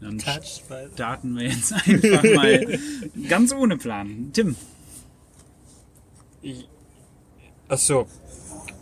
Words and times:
Dann 0.00 0.20
starten 0.20 1.36
wir 1.36 1.48
jetzt 1.48 1.72
einfach 1.86 2.22
mal 2.22 2.78
ganz 3.28 3.52
ohne 3.52 3.76
Plan. 3.76 4.30
Tim. 4.32 4.56
Achso. 7.68 8.06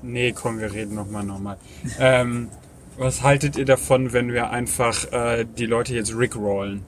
Nee, 0.02 0.32
komm, 0.32 0.58
wir 0.58 0.72
reden 0.72 0.94
nochmal 0.94 1.24
nochmal. 1.24 1.56
ähm, 1.98 2.48
was 2.98 3.22
haltet 3.22 3.56
ihr 3.56 3.64
davon, 3.64 4.12
wenn 4.12 4.32
wir 4.32 4.50
einfach 4.50 5.10
äh, 5.12 5.46
die 5.46 5.66
Leute 5.66 5.94
jetzt 5.94 6.14
rickrollen? 6.14 6.84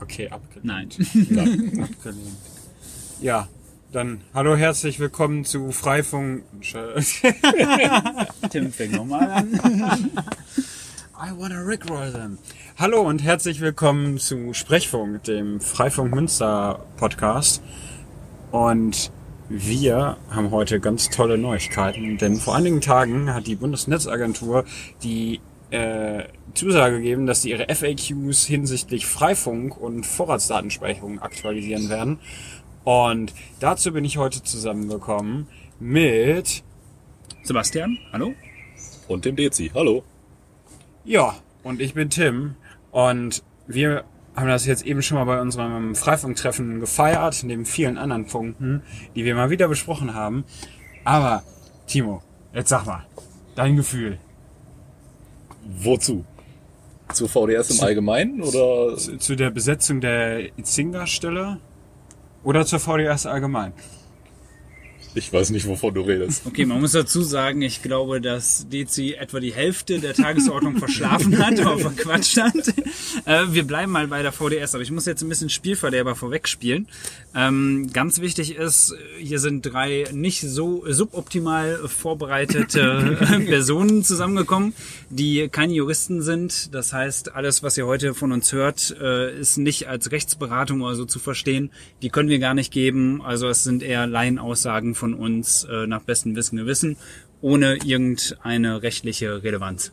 Okay, 0.00 0.28
abgelehnt. 0.28 0.64
Nein. 0.64 0.88
Ja, 1.78 1.84
abgelehnt. 1.84 2.36
Ja, 3.20 3.48
dann 3.92 4.20
hallo, 4.34 4.56
herzlich 4.56 5.00
willkommen 5.00 5.44
zu 5.44 5.72
Freifunk. 5.72 6.44
Tim 8.50 8.72
fängt 8.72 8.92
nochmal 8.92 9.30
an. 9.30 10.10
I 11.18 11.32
wanna 11.34 11.62
rickroll 11.62 12.12
them. 12.12 12.36
Hallo 12.76 13.00
und 13.00 13.22
herzlich 13.22 13.62
willkommen 13.62 14.18
zu 14.18 14.52
Sprechfunk, 14.52 15.24
dem 15.24 15.62
Freifunk 15.62 16.14
Münster 16.14 16.84
Podcast. 16.98 17.62
Und 18.50 19.10
wir 19.48 20.18
haben 20.28 20.50
heute 20.50 20.78
ganz 20.78 21.08
tolle 21.08 21.38
Neuigkeiten, 21.38 22.18
denn 22.18 22.36
vor 22.36 22.54
einigen 22.54 22.82
Tagen 22.82 23.32
hat 23.32 23.46
die 23.46 23.54
Bundesnetzagentur 23.54 24.66
die 25.02 25.40
äh, 25.70 26.24
Zusage 26.52 26.98
gegeben, 26.98 27.24
dass 27.24 27.40
sie 27.40 27.50
ihre 27.50 27.74
FAQs 27.74 28.44
hinsichtlich 28.44 29.06
Freifunk 29.06 29.78
und 29.78 30.04
Vorratsdatenspeicherung 30.04 31.20
aktualisieren 31.20 31.88
werden. 31.88 32.18
Und 32.84 33.32
dazu 33.58 33.90
bin 33.94 34.04
ich 34.04 34.18
heute 34.18 34.42
zusammengekommen 34.42 35.46
mit 35.80 36.62
Sebastian, 37.42 37.96
hallo. 38.12 38.34
Und 39.08 39.24
dem 39.24 39.34
Dezi. 39.34 39.70
Hallo. 39.74 40.04
Ja, 41.06 41.36
und 41.62 41.80
ich 41.80 41.94
bin 41.94 42.10
Tim 42.10 42.56
und 42.90 43.44
wir 43.68 44.02
haben 44.34 44.48
das 44.48 44.66
jetzt 44.66 44.84
eben 44.84 45.02
schon 45.02 45.16
mal 45.16 45.24
bei 45.24 45.40
unserem 45.40 45.94
Freifunktreffen 45.94 46.80
gefeiert, 46.80 47.44
neben 47.44 47.64
vielen 47.64 47.96
anderen 47.96 48.26
Punkten, 48.26 48.82
die 49.14 49.24
wir 49.24 49.36
mal 49.36 49.48
wieder 49.48 49.68
besprochen 49.68 50.14
haben. 50.14 50.44
Aber, 51.04 51.44
Timo, 51.86 52.22
jetzt 52.52 52.70
sag 52.70 52.86
mal, 52.86 53.06
dein 53.54 53.76
Gefühl. 53.76 54.18
Wozu? 55.64 56.24
Zu 57.12 57.28
VDS 57.28 57.70
im 57.70 57.84
Allgemeinen 57.84 58.42
oder? 58.42 58.96
Zu, 58.96 59.16
zu 59.16 59.36
der 59.36 59.50
Besetzung 59.50 60.00
der 60.00 60.58
Itzinga-Stelle 60.58 61.60
oder 62.42 62.66
zur 62.66 62.80
VDS 62.80 63.26
allgemein? 63.26 63.72
Ich 65.16 65.32
weiß 65.32 65.48
nicht, 65.50 65.66
wovon 65.66 65.94
du 65.94 66.02
redest. 66.02 66.42
Okay, 66.44 66.66
man 66.66 66.78
muss 66.78 66.92
dazu 66.92 67.22
sagen, 67.22 67.62
ich 67.62 67.82
glaube, 67.82 68.20
dass 68.20 68.68
Dezi 68.68 69.14
etwa 69.14 69.40
die 69.40 69.52
Hälfte 69.52 69.98
der 69.98 70.12
Tagesordnung 70.12 70.76
verschlafen 70.76 71.38
hat 71.38 71.58
oder 71.58 71.78
verquatscht 71.78 72.36
hat. 72.36 72.54
Äh, 73.24 73.44
wir 73.50 73.66
bleiben 73.66 73.92
mal 73.92 74.06
bei 74.08 74.22
der 74.22 74.32
VDS, 74.32 74.74
aber 74.74 74.82
ich 74.82 74.90
muss 74.90 75.06
jetzt 75.06 75.22
ein 75.22 75.28
bisschen 75.28 75.48
Spielverderber 75.48 76.14
vorwegspielen. 76.14 76.86
Ähm, 77.34 77.90
ganz 77.92 78.20
wichtig 78.20 78.56
ist, 78.56 78.94
hier 79.18 79.38
sind 79.38 79.62
drei 79.62 80.04
nicht 80.12 80.42
so 80.42 80.84
suboptimal 80.86 81.78
vorbereitete 81.88 83.16
Personen 83.46 84.04
zusammengekommen, 84.04 84.74
die 85.10 85.48
keine 85.48 85.72
Juristen 85.72 86.22
sind. 86.22 86.74
Das 86.74 86.92
heißt, 86.92 87.34
alles, 87.34 87.62
was 87.62 87.76
ihr 87.78 87.86
heute 87.86 88.14
von 88.14 88.32
uns 88.32 88.52
hört, 88.52 88.94
äh, 89.00 89.38
ist 89.38 89.56
nicht 89.56 89.88
als 89.88 90.12
Rechtsberatung 90.12 90.82
oder 90.82 90.94
so 90.94 91.04
zu 91.04 91.18
verstehen. 91.18 91.70
Die 92.02 92.10
können 92.10 92.28
wir 92.28 92.38
gar 92.38 92.54
nicht 92.54 92.72
geben. 92.72 93.22
Also 93.22 93.48
es 93.48 93.64
sind 93.64 93.82
eher 93.82 94.06
Laienaussagen 94.06 94.94
von 94.94 95.05
uns 95.14 95.64
äh, 95.64 95.86
nach 95.86 96.02
bestem 96.02 96.36
Wissen 96.36 96.56
Gewissen, 96.56 96.96
ohne 97.40 97.76
irgendeine 97.84 98.82
rechtliche 98.82 99.42
Relevanz. 99.42 99.92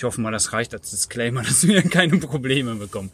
Ich 0.00 0.04
hoffe 0.04 0.20
mal, 0.22 0.30
das 0.30 0.54
reicht 0.54 0.72
als 0.72 0.90
Disclaimer, 0.90 1.42
dass 1.42 1.66
wir 1.66 1.82
keine 1.82 2.16
Probleme 2.18 2.76
bekommen. 2.76 3.10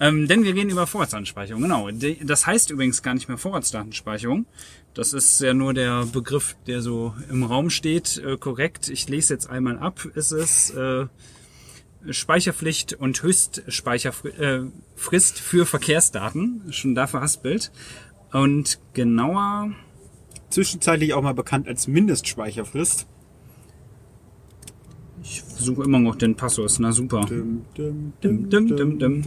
Ähm, 0.00 0.28
denn 0.28 0.44
wir 0.44 0.54
reden 0.54 0.68
über 0.68 0.86
Vorratsdatenspeicherung. 0.86 1.62
Genau. 1.62 1.88
Das 2.24 2.46
heißt 2.46 2.70
übrigens 2.70 3.02
gar 3.02 3.14
nicht 3.14 3.28
mehr 3.28 3.38
Vorratsdatenspeicherung. 3.38 4.44
Das 4.92 5.14
ist 5.14 5.40
ja 5.40 5.54
nur 5.54 5.72
der 5.72 6.04
Begriff, 6.04 6.54
der 6.66 6.82
so 6.82 7.14
im 7.30 7.42
Raum 7.42 7.70
steht. 7.70 8.18
Äh, 8.18 8.36
korrekt. 8.36 8.90
Ich 8.90 9.08
lese 9.08 9.32
jetzt 9.32 9.48
einmal 9.48 9.78
ab. 9.78 10.06
Es 10.14 10.30
ist 10.30 10.74
äh, 10.74 11.06
Speicherpflicht 12.10 12.92
und 12.92 13.22
Höchstspeicherfrist 13.22 15.40
für 15.40 15.64
Verkehrsdaten. 15.64 16.70
Schon 16.70 16.94
da 16.94 17.06
verhaspelt. 17.06 17.72
Und 18.32 18.78
genauer 18.92 19.70
Zwischenzeitlich 20.56 21.12
auch 21.12 21.20
mal 21.20 21.34
bekannt 21.34 21.68
als 21.68 21.86
Mindestspeicherfrist. 21.86 23.06
Ich 25.22 25.42
suche 25.44 25.82
immer 25.82 25.98
noch 25.98 26.16
den 26.16 26.34
Passus, 26.34 26.78
na 26.78 26.92
super. 26.92 27.26
Dim, 27.28 27.66
dim, 27.76 28.14
dim, 28.22 28.48
dim, 28.48 28.98
dim, 28.98 28.98
dim. 28.98 29.22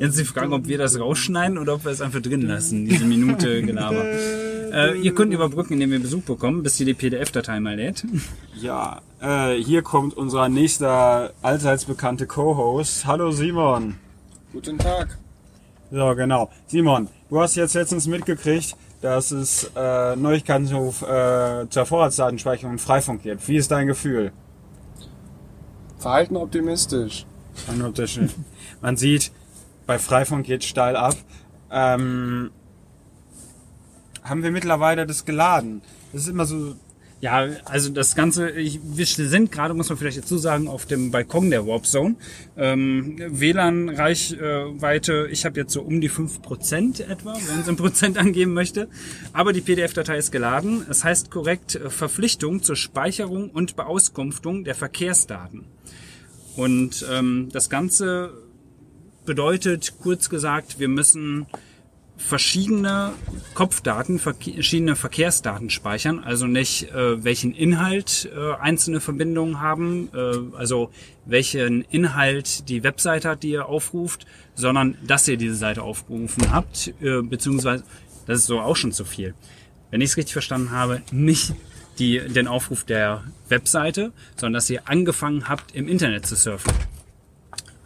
Jetzt 0.00 0.18
die 0.18 0.24
Frage, 0.24 0.52
ob 0.52 0.66
wir 0.66 0.78
das 0.78 0.98
rausschneiden 0.98 1.58
oder 1.58 1.74
ob 1.74 1.84
wir 1.84 1.92
es 1.92 2.00
einfach 2.00 2.20
drin 2.20 2.42
lassen, 2.42 2.86
diese 2.86 3.04
Minute 3.04 3.62
Gelaber. 3.62 4.04
Äh, 4.72 4.98
ihr 5.00 5.14
könnt 5.14 5.32
überbrücken, 5.32 5.74
indem 5.74 5.92
ihr 5.92 6.00
Besuch 6.00 6.22
bekommt, 6.22 6.62
bis 6.62 6.78
ihr 6.80 6.86
die 6.86 6.94
PDF-Datei 6.94 7.58
mal 7.60 7.76
lädt. 7.76 8.04
Ja, 8.60 9.00
äh, 9.20 9.54
hier 9.54 9.82
kommt 9.82 10.16
unser 10.16 10.48
nächster 10.48 11.32
allseits 11.42 11.84
bekannte 11.84 12.26
Co-Host. 12.26 13.06
Hallo 13.06 13.30
Simon. 13.30 13.94
Guten 14.52 14.78
Tag. 14.78 15.16
So, 15.90 16.14
genau. 16.14 16.50
Simon, 16.66 17.08
du 17.30 17.40
hast 17.40 17.56
jetzt 17.56 17.74
letztens 17.74 18.06
mitgekriegt, 18.06 18.76
dass 19.00 19.30
es 19.30 19.70
äh, 19.74 20.16
Neuigkeiten 20.16 20.66
zu, 20.66 20.94
äh, 21.06 21.66
zur 21.70 21.86
Vorratsdatenspeicherung 21.86 22.72
und 22.72 22.80
Freifunk 22.80 23.22
gibt. 23.22 23.46
Wie 23.48 23.56
ist 23.56 23.70
dein 23.70 23.86
Gefühl? 23.86 24.32
Verhalten 25.98 26.36
optimistisch. 26.36 27.24
Unoptimistisch. 27.68 28.32
Man 28.82 28.96
sieht, 28.96 29.32
bei 29.88 29.98
Freifunk 29.98 30.44
geht 30.44 30.64
steil 30.64 30.96
ab. 30.96 31.16
Ähm, 31.70 32.50
haben 34.22 34.42
wir 34.42 34.50
mittlerweile 34.50 35.06
das 35.06 35.24
geladen? 35.24 35.80
Das 36.12 36.22
ist 36.22 36.28
immer 36.28 36.44
so 36.44 36.76
ja, 37.20 37.48
also 37.64 37.90
das 37.90 38.14
Ganze, 38.14 38.50
ich, 38.50 38.78
wir 38.84 39.04
sind 39.04 39.50
gerade, 39.50 39.74
muss 39.74 39.88
man 39.88 39.98
vielleicht 39.98 40.18
dazu 40.18 40.38
sagen, 40.38 40.68
auf 40.68 40.86
dem 40.86 41.10
Balkon 41.10 41.50
der 41.50 41.66
Warp 41.66 41.84
Zone. 41.84 42.14
Ähm, 42.56 43.16
WLAN-Reichweite, 43.18 45.26
ich 45.28 45.44
habe 45.44 45.58
jetzt 45.58 45.72
so 45.72 45.82
um 45.82 46.00
die 46.00 46.10
5% 46.10 47.02
etwa, 47.02 47.34
wenn 47.34 47.60
es 47.60 47.66
in 47.66 47.74
Prozent 47.74 48.18
angeben 48.18 48.54
möchte. 48.54 48.88
Aber 49.32 49.52
die 49.52 49.62
PDF-Datei 49.62 50.16
ist 50.16 50.30
geladen. 50.30 50.86
Es 50.88 51.02
heißt 51.02 51.32
korrekt 51.32 51.74
äh, 51.74 51.90
Verpflichtung 51.90 52.62
zur 52.62 52.76
Speicherung 52.76 53.50
und 53.50 53.74
Beauskunftung 53.74 54.62
der 54.62 54.76
Verkehrsdaten. 54.76 55.64
Und 56.54 57.04
ähm, 57.10 57.48
das 57.52 57.68
Ganze 57.68 58.47
bedeutet, 59.28 59.92
kurz 60.00 60.30
gesagt, 60.30 60.80
wir 60.80 60.88
müssen 60.88 61.46
verschiedene 62.16 63.12
Kopfdaten, 63.52 64.18
verschiedene 64.18 64.96
Verkehrsdaten 64.96 65.68
speichern, 65.68 66.18
also 66.18 66.46
nicht 66.46 66.90
äh, 66.90 67.22
welchen 67.22 67.52
Inhalt 67.52 68.26
äh, 68.34 68.54
einzelne 68.54 69.00
Verbindungen 69.00 69.60
haben, 69.60 70.08
äh, 70.14 70.56
also 70.56 70.90
welchen 71.26 71.82
Inhalt 71.82 72.70
die 72.70 72.82
Webseite 72.82 73.28
hat, 73.28 73.42
die 73.42 73.50
ihr 73.50 73.66
aufruft, 73.66 74.26
sondern 74.54 74.96
dass 75.06 75.28
ihr 75.28 75.36
diese 75.36 75.56
Seite 75.56 75.82
aufgerufen 75.82 76.50
habt, 76.50 76.94
äh, 77.02 77.20
beziehungsweise 77.20 77.84
das 78.26 78.38
ist 78.38 78.46
so 78.46 78.60
auch 78.60 78.76
schon 78.76 78.92
zu 78.92 79.04
viel. 79.04 79.34
Wenn 79.90 80.00
ich 80.00 80.10
es 80.10 80.16
richtig 80.16 80.32
verstanden 80.32 80.70
habe, 80.70 81.02
nicht 81.12 81.52
die, 81.98 82.18
den 82.18 82.48
Aufruf 82.48 82.84
der 82.84 83.24
Webseite, 83.50 84.12
sondern 84.36 84.54
dass 84.54 84.70
ihr 84.70 84.88
angefangen 84.88 85.50
habt, 85.50 85.74
im 85.74 85.86
Internet 85.86 86.24
zu 86.24 86.34
surfen. 86.34 86.72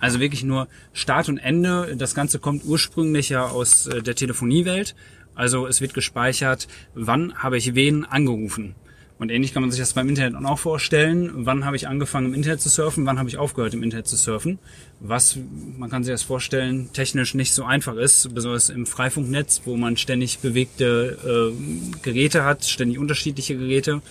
Also 0.03 0.19
wirklich 0.19 0.43
nur 0.43 0.67
Start 0.93 1.29
und 1.29 1.39
Ende. 1.39 1.95
Das 1.97 2.17
Ganze 2.17 2.41
kommt 2.41 2.65
ursprünglich 2.65 3.29
ja 3.29 3.47
aus 3.47 3.87
äh, 3.87 4.03
der 4.03 4.17
Telefoniewelt. 4.17 4.97
Also 5.37 5.69
es 5.69 5.81
wird 5.81 5.95
gespeichert, 5.95 6.67
wann 6.95 7.35
habe 7.37 7.57
ich 7.57 7.77
wen 7.77 8.05
angerufen. 8.05 8.75
Und 9.19 9.31
ähnlich 9.31 9.55
kann 9.55 9.63
man 9.63 9.71
sich 9.71 9.79
das 9.79 9.93
beim 9.93 10.09
Internet 10.09 10.45
auch 10.45 10.59
vorstellen. 10.59 11.31
Wann 11.47 11.65
habe 11.65 11.77
ich 11.77 11.87
angefangen 11.87 12.27
im 12.27 12.35
Internet 12.35 12.61
zu 12.61 12.69
surfen? 12.69 13.07
Wann 13.07 13.21
habe 13.21 13.29
ich 13.29 13.39
aufgehört 13.39 13.75
im 13.75 13.85
Internet 13.85 14.09
zu 14.09 14.17
surfen? 14.17 14.59
Was, 14.99 15.39
man 15.79 15.89
kann 15.89 16.03
sich 16.03 16.13
das 16.13 16.25
vorstellen, 16.25 16.91
technisch 16.93 17.35
nicht 17.35 17.55
so 17.55 17.63
einfach 17.63 17.95
ist, 17.95 18.35
besonders 18.35 18.71
im 18.71 18.87
Freifunknetz, 18.87 19.63
wo 19.67 19.77
man 19.77 19.97
ständig 19.97 20.41
bewegte 20.41 21.53
äh, 21.55 21.99
Geräte 22.03 22.43
hat, 22.43 22.65
ständig 22.65 22.99
unterschiedliche 22.99 23.57
Geräte. 23.57 24.03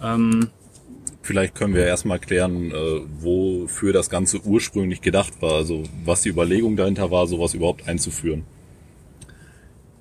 Ähm, 0.00 0.50
Vielleicht 1.24 1.54
können 1.54 1.74
wir 1.74 1.86
erstmal 1.86 2.18
klären, 2.18 2.70
äh, 2.70 3.00
wofür 3.18 3.94
das 3.94 4.10
Ganze 4.10 4.42
ursprünglich 4.44 5.00
gedacht 5.00 5.32
war. 5.40 5.54
Also 5.54 5.84
was 6.04 6.20
die 6.20 6.28
Überlegung 6.28 6.76
dahinter 6.76 7.10
war, 7.10 7.26
sowas 7.26 7.54
überhaupt 7.54 7.88
einzuführen. 7.88 8.44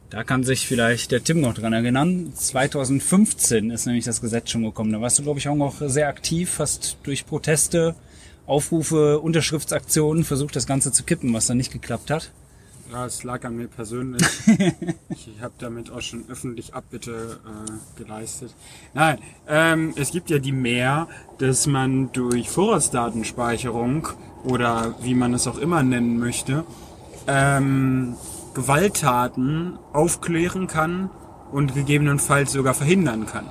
Da 0.10 0.26
kann 0.26 0.44
sich 0.44 0.68
vielleicht 0.68 1.14
der 1.14 1.24
Tim 1.24 1.40
noch 1.40 1.54
dran 1.54 1.72
erinnern. 1.72 2.34
2015 2.36 3.72
ist 3.72 3.86
nämlich 3.86 4.04
das 4.04 4.20
Gesetz 4.20 4.52
schon 4.52 4.64
gekommen. 4.64 4.92
Da 4.92 5.00
warst 5.00 5.18
du, 5.18 5.24
glaube 5.24 5.40
ich, 5.40 5.48
auch 5.48 5.56
noch 5.56 5.82
sehr 5.86 6.10
aktiv, 6.10 6.50
fast 6.50 6.98
durch 7.04 7.26
Proteste, 7.26 7.96
Aufrufe, 8.46 9.22
Unterschriftsaktionen 9.22 10.26
versucht, 10.26 10.58
das 10.58 10.68
Ganze 10.68 10.92
zu 10.92 11.04
kippen, 11.04 11.34
was 11.34 11.48
dann 11.48 11.56
nicht 11.56 11.72
geklappt 11.72 12.12
hat. 12.12 12.32
Ja, 12.94 13.08
es 13.08 13.24
lag 13.24 13.44
an 13.44 13.56
mir 13.56 13.68
persönlich. 13.68 14.22
ich 15.10 15.42
habe 15.42 15.54
damit 15.58 15.90
auch 15.90 16.02
schon 16.02 16.26
öffentlich 16.30 16.76
Abbitte 16.76 17.40
äh, 17.44 18.00
geleistet. 18.00 18.54
Nein, 18.94 19.18
ähm, 19.48 19.94
es 19.96 20.12
gibt 20.12 20.30
ja 20.30 20.38
die 20.38 20.52
Mehr, 20.52 21.08
dass 21.40 21.66
man 21.66 22.12
durch 22.12 22.52
Vorratsdatenspeicherung 22.52 24.10
oder 24.44 24.94
wie 25.02 25.16
man 25.16 25.34
es 25.34 25.48
auch 25.48 25.58
immer 25.58 25.82
nennen 25.82 26.20
möchte, 26.20 26.66
ähm, 27.26 28.16
Gewalttaten 28.54 29.80
aufklären 29.92 30.68
kann 30.68 31.10
und 31.52 31.74
gegebenenfalls 31.74 32.52
sogar 32.52 32.76
verhindern 32.76 33.26
kann. 33.26 33.48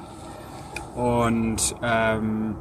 Und 0.94 1.74
ähm, 1.82 2.54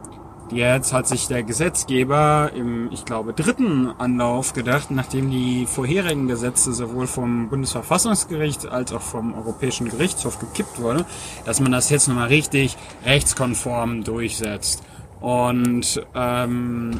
Jetzt 0.52 0.92
hat 0.92 1.08
sich 1.08 1.28
der 1.28 1.44
Gesetzgeber 1.44 2.52
im, 2.54 2.92
ich 2.92 3.06
glaube, 3.06 3.32
dritten 3.32 3.88
Anlauf 3.98 4.52
gedacht, 4.52 4.92
nachdem 4.92 5.32
die 5.32 5.66
vorherigen 5.66 6.28
Gesetze 6.28 6.74
sowohl 6.74 7.08
vom 7.08 7.48
Bundesverfassungsgericht 7.48 8.68
als 8.68 8.92
auch 8.92 9.02
vom 9.02 9.34
Europäischen 9.34 9.88
Gerichtshof 9.88 10.40
gekippt 10.40 10.82
wurde, 10.82 11.06
dass 11.46 11.62
man 11.62 11.72
das 11.72 11.90
jetzt 11.90 12.10
nochmal 12.10 12.28
richtig 12.28 12.76
rechtskonform 13.06 14.04
durchsetzt. 14.04 14.84
Und 15.22 16.06
ähm, 16.16 17.00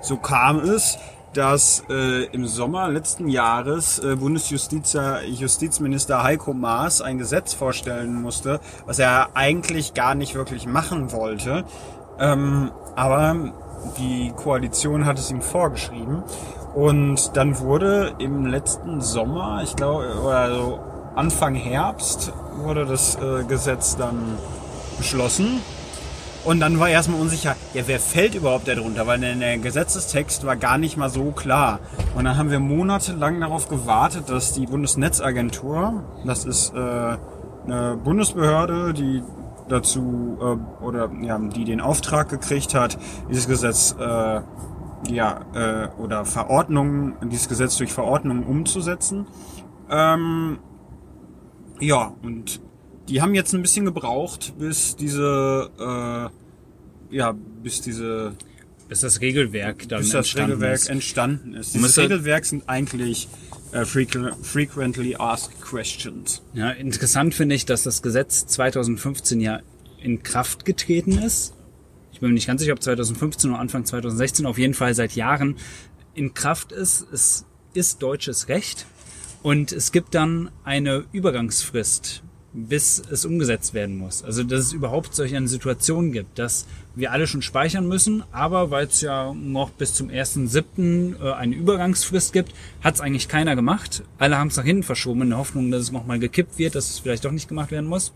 so 0.00 0.16
kam 0.16 0.60
es, 0.60 0.96
dass 1.32 1.84
äh, 1.88 2.24
im 2.26 2.46
Sommer 2.46 2.88
letzten 2.88 3.28
Jahres 3.28 3.98
äh, 4.00 4.16
Bundesjustizminister 4.16 6.22
Heiko 6.22 6.52
Maas 6.52 7.00
ein 7.02 7.18
Gesetz 7.18 7.54
vorstellen 7.54 8.20
musste, 8.20 8.60
was 8.86 8.98
er 8.98 9.28
eigentlich 9.34 9.94
gar 9.94 10.14
nicht 10.14 10.34
wirklich 10.34 10.66
machen 10.66 11.12
wollte. 11.12 11.64
Ähm, 12.18 12.72
aber 12.96 13.52
die 13.98 14.32
Koalition 14.36 15.06
hat 15.06 15.18
es 15.18 15.30
ihm 15.30 15.40
vorgeschrieben. 15.40 16.22
Und 16.74 17.36
dann 17.36 17.58
wurde 17.58 18.14
im 18.18 18.46
letzten 18.46 19.00
Sommer, 19.00 19.60
ich 19.64 19.74
glaube, 19.76 20.06
oder 20.22 20.54
so 20.54 20.80
Anfang 21.16 21.54
Herbst, 21.54 22.32
wurde 22.56 22.86
das 22.86 23.16
äh, 23.16 23.44
Gesetz 23.44 23.96
dann 23.96 24.36
beschlossen. 24.98 25.60
Und 26.44 26.60
dann 26.60 26.78
war 26.80 26.88
erstmal 26.88 27.20
unsicher, 27.20 27.54
ja, 27.74 27.82
wer 27.86 28.00
fällt 28.00 28.34
überhaupt 28.34 28.66
darunter? 28.66 29.06
Weil 29.06 29.20
der 29.20 29.58
Gesetzestext 29.58 30.46
war 30.46 30.56
gar 30.56 30.78
nicht 30.78 30.96
mal 30.96 31.10
so 31.10 31.32
klar. 31.32 31.80
Und 32.14 32.24
dann 32.24 32.38
haben 32.38 32.50
wir 32.50 32.60
monatelang 32.60 33.40
darauf 33.40 33.68
gewartet, 33.68 34.30
dass 34.30 34.54
die 34.54 34.66
Bundesnetzagentur, 34.66 36.02
das 36.24 36.44
ist 36.44 36.72
äh, 36.74 36.78
eine 36.78 37.98
Bundesbehörde, 38.02 38.94
die 38.94 39.22
dazu 39.68 40.38
äh, 40.40 40.84
oder 40.84 41.10
ja, 41.20 41.38
die 41.38 41.64
den 41.64 41.80
Auftrag 41.80 42.28
gekriegt 42.28 42.74
hat, 42.74 42.98
dieses 43.28 43.46
Gesetz 43.46 43.94
äh, 43.98 44.40
ja 45.08 45.40
äh, 45.54 45.88
oder 46.00 46.24
Verordnungen, 46.24 47.14
dieses 47.30 47.48
Gesetz 47.48 47.76
durch 47.76 47.92
Verordnungen 47.92 48.44
umzusetzen. 48.44 49.26
Ähm, 49.90 50.58
ja, 51.80 52.12
und 52.22 52.60
die 53.10 53.20
haben 53.20 53.34
jetzt 53.34 53.52
ein 53.54 53.62
bisschen 53.62 53.84
gebraucht, 53.84 54.54
bis 54.58 54.96
diese, 54.96 55.70
äh, 55.78 57.14
ja, 57.16 57.32
bis 57.62 57.80
diese, 57.82 58.34
bis 58.88 59.00
das 59.00 59.20
Regelwerk 59.20 59.88
dann 59.88 60.00
bis 60.00 60.10
das 60.10 60.26
entstanden 60.26 60.50
Regelwerk 60.52 60.74
ist. 60.80 60.88
entstanden 60.88 61.54
ist. 61.54 61.68
Dieses 61.74 61.82
müsste- 61.82 62.02
Regelwerk 62.02 62.44
sind 62.46 62.68
eigentlich 62.68 63.28
äh, 63.72 63.82
frequ- 63.82 64.34
frequently 64.42 65.14
asked 65.16 65.60
questions. 65.60 66.42
Ja, 66.54 66.70
interessant 66.70 67.34
finde 67.34 67.54
ich, 67.54 67.66
dass 67.66 67.82
das 67.84 68.02
Gesetz 68.02 68.46
2015 68.46 69.40
ja 69.40 69.60
in 70.02 70.22
Kraft 70.22 70.64
getreten 70.64 71.18
ist. 71.18 71.54
Ich 72.12 72.20
bin 72.20 72.30
mir 72.30 72.34
nicht 72.34 72.46
ganz 72.48 72.60
sicher, 72.62 72.72
ob 72.72 72.82
2015 72.82 73.50
oder 73.50 73.60
Anfang 73.60 73.84
2016, 73.84 74.44
auf 74.46 74.58
jeden 74.58 74.74
Fall 74.74 74.94
seit 74.94 75.12
Jahren 75.14 75.56
in 76.14 76.34
Kraft 76.34 76.72
ist. 76.72 77.06
Es 77.12 77.44
ist 77.74 78.02
deutsches 78.02 78.48
Recht 78.48 78.86
und 79.42 79.70
es 79.72 79.92
gibt 79.92 80.14
dann 80.16 80.50
eine 80.64 81.04
Übergangsfrist, 81.12 82.22
bis 82.52 83.00
es 83.10 83.24
umgesetzt 83.24 83.74
werden 83.74 83.96
muss. 83.96 84.24
Also 84.24 84.42
dass 84.42 84.60
es 84.60 84.72
überhaupt 84.72 85.14
solch 85.14 85.34
eine 85.36 85.48
Situation 85.48 86.12
gibt, 86.12 86.38
dass 86.38 86.66
wir 86.94 87.12
alle 87.12 87.26
schon 87.26 87.42
speichern 87.42 87.86
müssen, 87.86 88.24
aber 88.32 88.70
weil 88.70 88.86
es 88.86 89.00
ja 89.00 89.32
noch 89.32 89.70
bis 89.70 89.94
zum 89.94 90.08
1.7. 90.08 91.22
äh, 91.22 91.32
eine 91.32 91.54
Übergangsfrist 91.54 92.32
gibt, 92.32 92.52
hat 92.80 92.94
es 92.94 93.00
eigentlich 93.00 93.28
keiner 93.28 93.54
gemacht. 93.54 94.02
Alle 94.18 94.36
haben 94.36 94.48
es 94.48 94.56
nach 94.56 94.64
hinten 94.64 94.82
verschoben 94.82 95.22
in 95.22 95.30
der 95.30 95.38
Hoffnung, 95.38 95.70
dass 95.70 95.82
es 95.82 95.92
nochmal 95.92 96.18
gekippt 96.18 96.58
wird, 96.58 96.74
dass 96.74 96.90
es 96.90 96.98
vielleicht 96.98 97.24
doch 97.24 97.32
nicht 97.32 97.48
gemacht 97.48 97.70
werden 97.70 97.88
muss. 97.88 98.12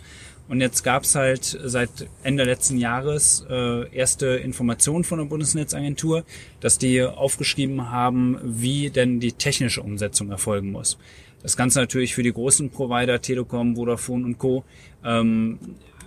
Und 0.47 0.61
jetzt 0.61 0.83
gab 0.83 1.05
es 1.05 1.15
halt 1.15 1.59
seit 1.65 1.91
Ende 2.23 2.45
letzten 2.45 2.77
Jahres 2.77 3.47
äh, 3.49 3.89
erste 3.97 4.27
Informationen 4.27 5.05
von 5.05 5.19
der 5.19 5.25
Bundesnetzagentur, 5.25 6.25
dass 6.61 6.77
die 6.77 7.03
aufgeschrieben 7.03 7.91
haben, 7.91 8.39
wie 8.43 8.91
denn 8.91 9.21
die 9.21 9.33
technische 9.33 9.83
Umsetzung 9.83 10.31
erfolgen 10.31 10.71
muss. 10.71 10.99
Das 11.45 11.59
Ganze 11.59 11.79
natürlich 11.79 12.15
für 12.15 12.23
die 12.23 12.33
großen 12.33 12.71
Provider, 12.71 13.21
Telekom, 13.21 13.77
Vodafone 13.77 14.25
und 14.25 14.39
Co. 14.39 14.65
Ähm, 15.05 15.59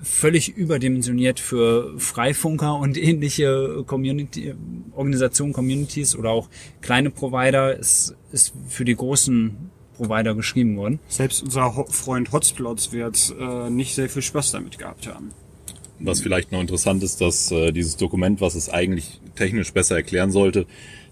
völlig 0.01 0.49
überdimensioniert 0.57 1.39
für 1.39 1.93
Freifunker 1.99 2.75
und 2.75 2.97
ähnliche 2.97 3.83
Community, 3.85 4.55
Organisationen, 4.95 5.53
Communities 5.53 6.15
oder 6.15 6.31
auch 6.31 6.49
kleine 6.81 7.11
Provider. 7.11 7.79
Es 7.79 8.15
ist 8.31 8.55
für 8.67 8.83
die 8.83 8.95
großen 8.95 9.69
Provider 9.95 10.33
geschrieben 10.33 10.75
worden. 10.75 10.99
Selbst 11.07 11.43
unser 11.43 11.75
Ho 11.75 11.85
Freund 11.85 12.31
Hotspots 12.31 12.91
wird 12.91 13.35
äh, 13.39 13.69
nicht 13.69 13.93
sehr 13.93 14.09
viel 14.09 14.23
Spaß 14.23 14.53
damit 14.53 14.79
gehabt 14.79 15.05
haben. 15.05 15.29
Was 15.99 16.21
vielleicht 16.21 16.51
noch 16.51 16.61
interessant 16.61 17.03
ist, 17.03 17.21
dass 17.21 17.51
äh, 17.51 17.71
dieses 17.71 17.95
Dokument, 17.95 18.41
was 18.41 18.55
es 18.55 18.69
eigentlich 18.69 19.21
technisch 19.35 19.71
besser 19.71 19.97
erklären 19.97 20.31
sollte, 20.31 20.65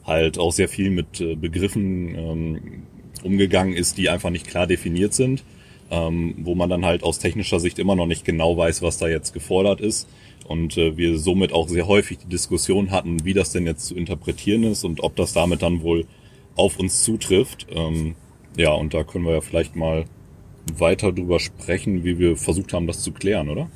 halt 0.03 0.39
auch 0.39 0.51
sehr 0.51 0.67
viel 0.67 0.89
mit 0.89 1.21
äh, 1.21 1.35
Begriffen 1.35 2.15
ähm, 2.15 2.83
umgegangen 3.25 3.73
ist, 3.73 3.97
die 3.97 4.09
einfach 4.09 4.29
nicht 4.29 4.47
klar 4.47 4.67
definiert 4.67 5.13
sind, 5.13 5.43
ähm, 5.91 6.35
wo 6.39 6.55
man 6.55 6.69
dann 6.69 6.85
halt 6.85 7.03
aus 7.03 7.19
technischer 7.19 7.59
Sicht 7.59 7.79
immer 7.79 7.95
noch 7.95 8.05
nicht 8.05 8.23
genau 8.23 8.55
weiß, 8.55 8.81
was 8.81 8.97
da 8.97 9.07
jetzt 9.07 9.33
gefordert 9.33 9.81
ist. 9.81 10.07
Und 10.47 10.77
äh, 10.77 10.95
wir 10.95 11.17
somit 11.17 11.51
auch 11.51 11.67
sehr 11.67 11.87
häufig 11.87 12.19
die 12.19 12.29
Diskussion 12.29 12.91
hatten, 12.91 13.25
wie 13.25 13.33
das 13.33 13.51
denn 13.51 13.65
jetzt 13.65 13.87
zu 13.87 13.95
interpretieren 13.95 14.63
ist 14.63 14.83
und 14.83 15.01
ob 15.01 15.15
das 15.15 15.33
damit 15.33 15.63
dann 15.63 15.81
wohl 15.81 16.05
auf 16.55 16.77
uns 16.77 17.03
zutrifft. 17.03 17.67
Ähm, 17.71 18.15
ja, 18.55 18.71
und 18.71 18.93
da 18.93 19.03
können 19.03 19.25
wir 19.25 19.33
ja 19.33 19.41
vielleicht 19.41 19.75
mal 19.75 20.05
weiter 20.77 21.11
drüber 21.11 21.39
sprechen, 21.39 22.03
wie 22.03 22.19
wir 22.19 22.37
versucht 22.37 22.73
haben, 22.73 22.87
das 22.87 23.01
zu 23.01 23.11
klären, 23.11 23.49
oder? 23.49 23.69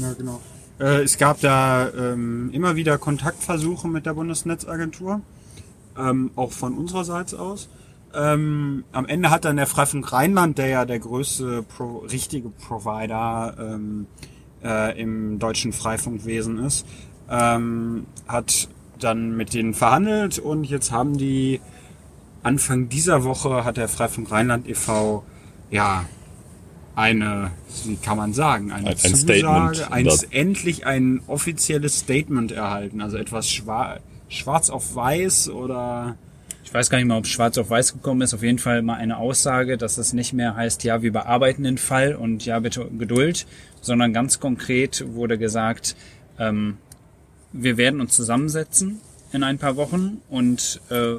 Ja, 0.00 0.12
genau. 0.12 0.40
Äh, 0.78 1.02
es 1.02 1.18
gab 1.18 1.40
da 1.40 1.90
ähm, 1.90 2.50
immer 2.52 2.76
wieder 2.76 2.98
Kontaktversuche 2.98 3.88
mit 3.88 4.06
der 4.06 4.14
Bundesnetzagentur, 4.14 5.20
ähm, 5.98 6.30
auch 6.36 6.52
von 6.52 6.76
unsererseits 6.76 7.34
aus. 7.34 7.68
Ähm, 8.14 8.84
am 8.92 9.06
Ende 9.06 9.30
hat 9.30 9.44
dann 9.44 9.56
der 9.56 9.66
Freifunk 9.66 10.12
Rheinland, 10.12 10.58
der 10.58 10.68
ja 10.68 10.84
der 10.84 10.98
größte 10.98 11.62
Pro 11.62 11.98
richtige 11.98 12.50
Provider 12.50 13.54
ähm, 13.58 14.06
äh, 14.62 15.00
im 15.00 15.38
deutschen 15.38 15.72
Freifunkwesen 15.72 16.58
ist, 16.64 16.86
ähm, 17.30 18.06
hat 18.28 18.68
dann 19.00 19.36
mit 19.36 19.54
denen 19.54 19.74
verhandelt 19.74 20.38
und 20.38 20.64
jetzt 20.64 20.92
haben 20.92 21.16
die 21.16 21.60
Anfang 22.42 22.88
dieser 22.88 23.24
Woche 23.24 23.64
hat 23.64 23.76
der 23.76 23.88
Freifunk 23.88 24.30
Rheinland 24.30 24.68
e.V. 24.68 25.24
ja 25.70 26.04
eine, 26.94 27.50
wie 27.84 27.96
kann 27.96 28.16
man 28.18 28.34
sagen, 28.34 28.70
eine 28.72 28.88
Ein- 28.90 28.92
ein 28.92 28.96
Zusage, 29.14 29.74
Statement. 29.76 29.92
ein, 29.92 30.08
endlich 30.30 30.86
ein 30.86 31.22
offizielles 31.26 32.00
Statement 32.00 32.52
erhalten, 32.52 33.00
also 33.00 33.16
etwas 33.16 33.48
schwa 33.50 33.96
schwarz 34.28 34.70
auf 34.70 34.94
weiß 34.94 35.48
oder 35.50 36.16
Ich 36.72 36.74
weiß 36.74 36.88
gar 36.88 36.96
nicht 36.96 37.06
mal, 37.06 37.18
ob 37.18 37.26
es 37.26 37.30
schwarz 37.30 37.58
auf 37.58 37.68
weiß 37.68 37.92
gekommen 37.92 38.22
ist. 38.22 38.32
Auf 38.32 38.42
jeden 38.42 38.58
Fall 38.58 38.80
mal 38.80 38.94
eine 38.94 39.18
Aussage, 39.18 39.76
dass 39.76 39.98
es 39.98 40.14
nicht 40.14 40.32
mehr 40.32 40.56
heißt, 40.56 40.84
ja, 40.84 41.02
wir 41.02 41.12
bearbeiten 41.12 41.64
den 41.64 41.76
Fall 41.76 42.14
und 42.14 42.46
ja, 42.46 42.58
bitte 42.60 42.88
Geduld, 42.96 43.46
sondern 43.82 44.14
ganz 44.14 44.40
konkret 44.40 45.04
wurde 45.06 45.36
gesagt, 45.36 45.96
ähm, 46.38 46.78
wir 47.52 47.76
werden 47.76 48.00
uns 48.00 48.14
zusammensetzen 48.16 49.02
in 49.34 49.42
ein 49.42 49.58
paar 49.58 49.76
Wochen 49.76 50.22
und 50.30 50.80
äh, 50.88 51.16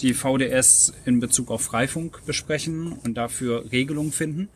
die 0.00 0.14
VDS 0.14 0.94
in 1.04 1.20
Bezug 1.20 1.52
auf 1.52 1.62
Freifunk 1.62 2.26
besprechen 2.26 2.90
und 3.04 3.14
dafür 3.14 3.70
Regelungen 3.70 4.10
finden. 4.10 4.48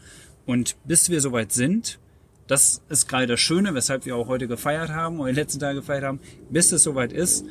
Und 0.44 0.74
bis 0.82 1.08
wir 1.08 1.20
soweit 1.20 1.52
sind, 1.52 2.00
das 2.48 2.82
ist 2.88 3.08
gerade 3.08 3.28
das 3.28 3.38
Schöne, 3.38 3.74
weshalb 3.74 4.06
wir 4.06 4.16
auch 4.16 4.26
heute 4.26 4.48
gefeiert 4.48 4.90
haben 4.90 5.20
oder 5.20 5.30
die 5.30 5.38
letzten 5.38 5.60
Tage 5.60 5.78
gefeiert 5.78 6.02
haben, 6.02 6.18
bis 6.50 6.72
es 6.72 6.82
soweit 6.82 7.12
ist, 7.12 7.46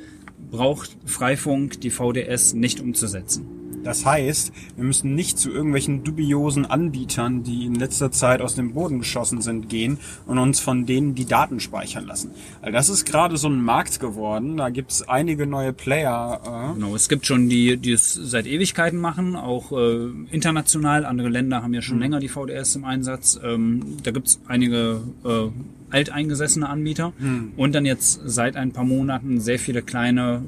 braucht 0.51 0.97
Freifunk 1.05 1.81
die 1.81 1.89
VDS 1.89 2.53
nicht 2.53 2.79
umzusetzen. 2.79 3.59
Das 3.83 4.05
heißt, 4.05 4.51
wir 4.75 4.83
müssen 4.83 5.15
nicht 5.15 5.39
zu 5.39 5.51
irgendwelchen 5.51 6.03
dubiosen 6.03 6.65
Anbietern, 6.65 7.43
die 7.43 7.65
in 7.65 7.75
letzter 7.75 8.11
Zeit 8.11 8.41
aus 8.41 8.55
dem 8.55 8.73
Boden 8.73 8.99
geschossen 8.99 9.41
sind, 9.41 9.69
gehen 9.69 9.97
und 10.27 10.37
uns 10.37 10.59
von 10.59 10.85
denen 10.85 11.15
die 11.15 11.25
Daten 11.25 11.59
speichern 11.59 12.05
lassen. 12.05 12.31
Also 12.61 12.73
das 12.73 12.89
ist 12.89 13.05
gerade 13.05 13.37
so 13.37 13.47
ein 13.47 13.63
Markt 13.63 13.99
geworden. 13.99 14.57
Da 14.57 14.69
gibt's 14.69 15.07
einige 15.07 15.47
neue 15.47 15.71
Player. 15.71 16.73
Genau, 16.75 16.93
es 16.95 17.07
gibt 17.07 17.25
schon 17.25 17.47
die, 17.47 17.77
die 17.77 17.93
es 17.93 18.13
seit 18.13 18.47
Ewigkeiten 18.47 18.99
machen, 18.99 19.35
auch 19.35 19.71
äh, 19.71 20.09
international. 20.31 21.05
Andere 21.05 21.29
Länder 21.29 21.63
haben 21.63 21.73
ja 21.73 21.81
schon 21.81 21.99
länger 21.99 22.19
die 22.19 22.27
VDS 22.27 22.75
im 22.75 22.83
Einsatz. 22.83 23.39
Ähm, 23.41 23.97
da 24.03 24.11
gibt's 24.11 24.41
einige 24.47 25.01
äh, 25.23 25.47
alteingesessene 25.91 26.67
Anbieter 26.67 27.13
und 27.57 27.75
dann 27.75 27.85
jetzt 27.85 28.21
seit 28.25 28.55
ein 28.55 28.71
paar 28.71 28.83
Monaten 28.83 29.39
sehr 29.39 29.59
viele 29.59 29.81
kleine 29.81 30.43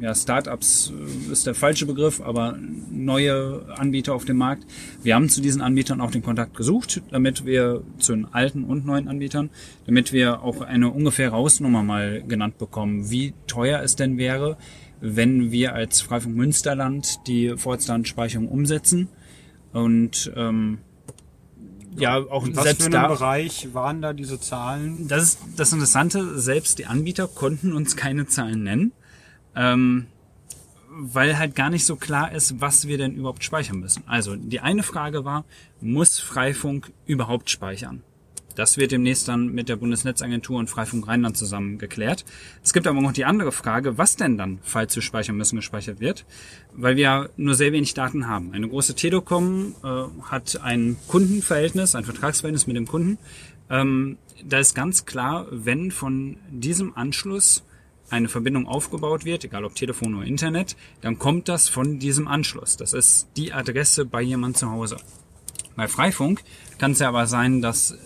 ja, 0.00 0.14
Startups 0.14 0.92
äh, 0.92 1.32
ist 1.32 1.46
der 1.46 1.54
falsche 1.54 1.86
Begriff, 1.86 2.20
aber 2.20 2.58
neue 2.90 3.64
Anbieter 3.76 4.14
auf 4.14 4.24
dem 4.24 4.36
Markt. 4.36 4.64
Wir 5.02 5.14
haben 5.14 5.28
zu 5.28 5.40
diesen 5.40 5.60
Anbietern 5.60 6.00
auch 6.00 6.10
den 6.10 6.22
Kontakt 6.22 6.56
gesucht, 6.56 7.02
damit 7.10 7.44
wir 7.44 7.82
zu 7.98 8.14
den 8.14 8.26
alten 8.32 8.64
und 8.64 8.86
neuen 8.86 9.08
Anbietern, 9.08 9.50
damit 9.86 10.12
wir 10.12 10.42
auch 10.42 10.60
eine 10.60 10.90
ungefähre 10.90 11.32
Hausnummer 11.32 11.82
mal 11.82 12.22
genannt 12.26 12.58
bekommen, 12.58 13.10
wie 13.10 13.34
teuer 13.46 13.82
es 13.82 13.96
denn 13.96 14.18
wäre, 14.18 14.56
wenn 15.00 15.50
wir 15.52 15.74
als 15.74 16.00
Freifunk 16.00 16.36
Münsterland 16.36 17.26
die 17.26 17.54
Vorratsdatenspeicherung 17.56 18.48
umsetzen 18.48 19.08
und 19.72 20.32
ähm, 20.34 20.78
ja 22.00 22.16
auch 22.16 22.44
Und 22.44 22.56
was 22.56 22.64
selbst 22.64 22.84
für 22.84 22.90
da 22.90 23.08
Bereich 23.08 23.74
waren 23.74 24.02
da 24.02 24.12
diese 24.12 24.40
Zahlen? 24.40 25.08
das 25.08 25.22
ist 25.22 25.38
das 25.56 25.72
Interessante, 25.72 26.38
selbst 26.38 26.78
die 26.78 26.86
Anbieter 26.86 27.28
konnten 27.28 27.72
uns 27.72 27.96
keine 27.96 28.26
Zahlen 28.26 28.62
nennen, 28.62 28.92
ähm, 29.54 30.06
weil 30.88 31.38
halt 31.38 31.54
gar 31.54 31.70
nicht 31.70 31.84
so 31.84 31.96
klar 31.96 32.32
ist, 32.32 32.60
was 32.60 32.86
wir 32.88 32.98
denn 32.98 33.14
überhaupt 33.14 33.44
speichern 33.44 33.78
müssen. 33.78 34.02
Also 34.06 34.36
die 34.36 34.60
eine 34.60 34.82
Frage 34.82 35.24
war, 35.24 35.44
muss 35.80 36.18
Freifunk 36.18 36.92
überhaupt 37.06 37.50
speichern? 37.50 38.02
Das 38.56 38.78
wird 38.78 38.90
demnächst 38.90 39.28
dann 39.28 39.52
mit 39.52 39.68
der 39.68 39.76
Bundesnetzagentur 39.76 40.58
und 40.58 40.68
Freifunk 40.68 41.06
Rheinland 41.06 41.36
zusammen 41.36 41.78
geklärt. 41.78 42.24
Es 42.64 42.72
gibt 42.72 42.86
aber 42.86 43.00
noch 43.00 43.12
die 43.12 43.24
andere 43.24 43.52
Frage, 43.52 43.98
was 43.98 44.16
denn 44.16 44.36
dann, 44.36 44.58
falls 44.62 44.96
wir 44.96 45.02
speichern 45.02 45.36
müssen, 45.36 45.56
gespeichert 45.56 46.00
wird, 46.00 46.24
weil 46.72 46.96
wir 46.96 47.30
nur 47.36 47.54
sehr 47.54 47.72
wenig 47.72 47.94
Daten 47.94 48.26
haben. 48.26 48.52
Eine 48.52 48.68
große 48.68 48.96
Telekom 48.96 49.74
äh, 49.84 50.04
hat 50.22 50.60
ein 50.62 50.96
Kundenverhältnis, 51.06 51.94
ein 51.94 52.04
Vertragsverhältnis 52.04 52.66
mit 52.66 52.76
dem 52.76 52.86
Kunden. 52.86 53.18
Ähm, 53.68 54.16
da 54.44 54.58
ist 54.58 54.74
ganz 54.74 55.04
klar, 55.04 55.46
wenn 55.50 55.90
von 55.90 56.38
diesem 56.50 56.96
Anschluss 56.96 57.62
eine 58.08 58.28
Verbindung 58.28 58.66
aufgebaut 58.66 59.24
wird, 59.24 59.44
egal 59.44 59.64
ob 59.64 59.74
Telefon 59.74 60.14
oder 60.14 60.26
Internet, 60.26 60.76
dann 61.00 61.18
kommt 61.18 61.48
das 61.48 61.68
von 61.68 61.98
diesem 61.98 62.28
Anschluss. 62.28 62.76
Das 62.76 62.92
ist 62.92 63.28
die 63.36 63.52
Adresse 63.52 64.04
bei 64.04 64.22
jemand 64.22 64.56
zu 64.56 64.70
Hause. 64.70 64.96
Bei 65.74 65.88
Freifunk 65.88 66.42
kann 66.78 66.92
es 66.92 67.00
ja 67.00 67.08
aber 67.08 67.26
sein, 67.26 67.60
dass 67.60 67.98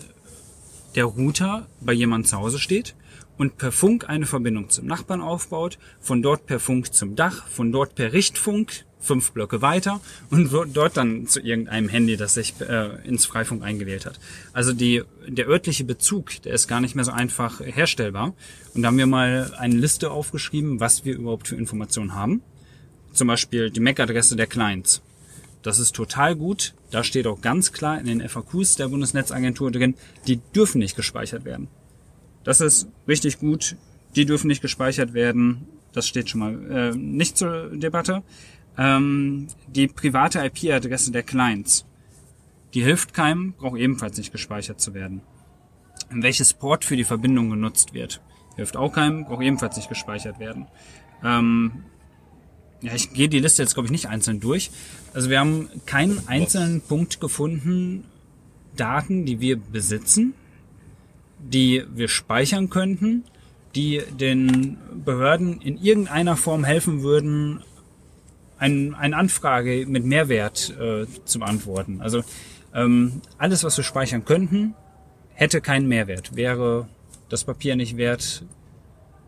der 0.95 1.05
Router 1.05 1.67
bei 1.79 1.93
jemand 1.93 2.27
zu 2.27 2.37
Hause 2.37 2.59
steht 2.59 2.95
und 3.37 3.57
per 3.57 3.71
Funk 3.71 4.09
eine 4.09 4.25
Verbindung 4.25 4.69
zum 4.69 4.85
Nachbarn 4.85 5.21
aufbaut, 5.21 5.77
von 5.99 6.21
dort 6.21 6.45
per 6.45 6.59
Funk 6.59 6.93
zum 6.93 7.15
Dach, 7.15 7.47
von 7.47 7.71
dort 7.71 7.95
per 7.95 8.13
Richtfunk 8.13 8.85
fünf 9.01 9.31
Blöcke 9.31 9.61
weiter 9.61 9.99
und 10.29 10.51
dort 10.51 10.95
dann 10.95 11.25
zu 11.27 11.41
irgendeinem 11.41 11.89
Handy, 11.89 12.17
das 12.17 12.35
sich 12.35 12.53
äh, 12.61 13.05
ins 13.07 13.25
Freifunk 13.25 13.63
eingewählt 13.63 14.05
hat. 14.05 14.19
Also 14.53 14.73
die, 14.73 15.03
der 15.27 15.47
örtliche 15.47 15.83
Bezug, 15.83 16.41
der 16.43 16.53
ist 16.53 16.67
gar 16.67 16.81
nicht 16.81 16.95
mehr 16.95 17.03
so 17.03 17.11
einfach 17.11 17.61
herstellbar. 17.61 18.33
Und 18.73 18.83
da 18.83 18.87
haben 18.87 18.97
wir 18.97 19.07
mal 19.07 19.53
eine 19.57 19.75
Liste 19.75 20.11
aufgeschrieben, 20.11 20.79
was 20.79 21.03
wir 21.03 21.15
überhaupt 21.15 21.47
für 21.47 21.55
Informationen 21.55 22.13
haben. 22.13 22.41
Zum 23.11 23.27
Beispiel 23.27 23.71
die 23.71 23.79
MAC-Adresse 23.79 24.35
der 24.35 24.47
Clients. 24.47 25.01
Das 25.61 25.79
ist 25.79 25.95
total 25.95 26.35
gut. 26.35 26.73
Da 26.89 27.03
steht 27.03 27.27
auch 27.27 27.41
ganz 27.41 27.71
klar 27.71 27.99
in 27.99 28.05
den 28.05 28.27
FAQs 28.27 28.75
der 28.75 28.87
Bundesnetzagentur 28.87 29.71
drin, 29.71 29.95
die 30.27 30.37
dürfen 30.37 30.79
nicht 30.79 30.95
gespeichert 30.95 31.45
werden. 31.45 31.67
Das 32.43 32.61
ist 32.61 32.87
richtig 33.07 33.39
gut. 33.39 33.75
Die 34.15 34.25
dürfen 34.25 34.47
nicht 34.47 34.61
gespeichert 34.61 35.13
werden. 35.13 35.67
Das 35.93 36.07
steht 36.07 36.29
schon 36.29 36.39
mal 36.39 36.71
äh, 36.71 36.95
nicht 36.95 37.37
zur 37.37 37.69
Debatte. 37.69 38.23
Ähm, 38.77 39.47
die 39.67 39.87
private 39.87 40.39
IP-Adresse 40.39 41.11
der 41.11 41.23
Clients. 41.23 41.85
Die 42.73 42.83
hilft 42.83 43.13
keinem, 43.13 43.53
braucht 43.53 43.79
ebenfalls 43.79 44.17
nicht 44.17 44.31
gespeichert 44.31 44.79
zu 44.79 44.93
werden. 44.93 45.21
Welches 46.09 46.53
Port 46.53 46.85
für 46.85 46.95
die 46.95 47.03
Verbindung 47.03 47.49
genutzt 47.49 47.93
wird, 47.93 48.21
hilft 48.55 48.77
auch 48.77 48.93
keinem, 48.93 49.25
braucht 49.25 49.43
ebenfalls 49.43 49.75
nicht 49.75 49.89
gespeichert 49.89 50.39
werden. 50.39 50.67
Ähm, 51.23 51.83
ja, 52.81 52.93
ich 52.93 53.13
gehe 53.13 53.29
die 53.29 53.39
Liste 53.39 53.61
jetzt, 53.61 53.73
glaube 53.73 53.87
ich, 53.87 53.91
nicht 53.91 54.07
einzeln 54.07 54.39
durch. 54.39 54.71
Also 55.13 55.29
wir 55.29 55.39
haben 55.39 55.69
keinen 55.85 56.27
einzelnen 56.27 56.81
Punkt 56.81 57.19
gefunden, 57.19 58.05
Daten, 58.75 59.25
die 59.25 59.39
wir 59.39 59.57
besitzen, 59.57 60.33
die 61.39 61.83
wir 61.93 62.07
speichern 62.07 62.69
könnten, 62.69 63.23
die 63.75 64.01
den 64.19 64.77
Behörden 65.05 65.61
in 65.61 65.77
irgendeiner 65.77 66.35
Form 66.35 66.63
helfen 66.63 67.03
würden, 67.03 67.63
ein, 68.57 68.93
eine 68.93 69.17
Anfrage 69.17 69.85
mit 69.87 70.05
Mehrwert 70.05 70.73
äh, 70.79 71.05
zu 71.25 71.39
beantworten. 71.39 72.01
Also 72.01 72.23
ähm, 72.73 73.21
alles, 73.37 73.63
was 73.63 73.77
wir 73.77 73.83
speichern 73.83 74.23
könnten, 74.23 74.75
hätte 75.33 75.61
keinen 75.61 75.87
Mehrwert, 75.87 76.35
wäre 76.35 76.87
das 77.29 77.43
Papier 77.43 77.75
nicht 77.75 77.97
wert, 77.97 78.43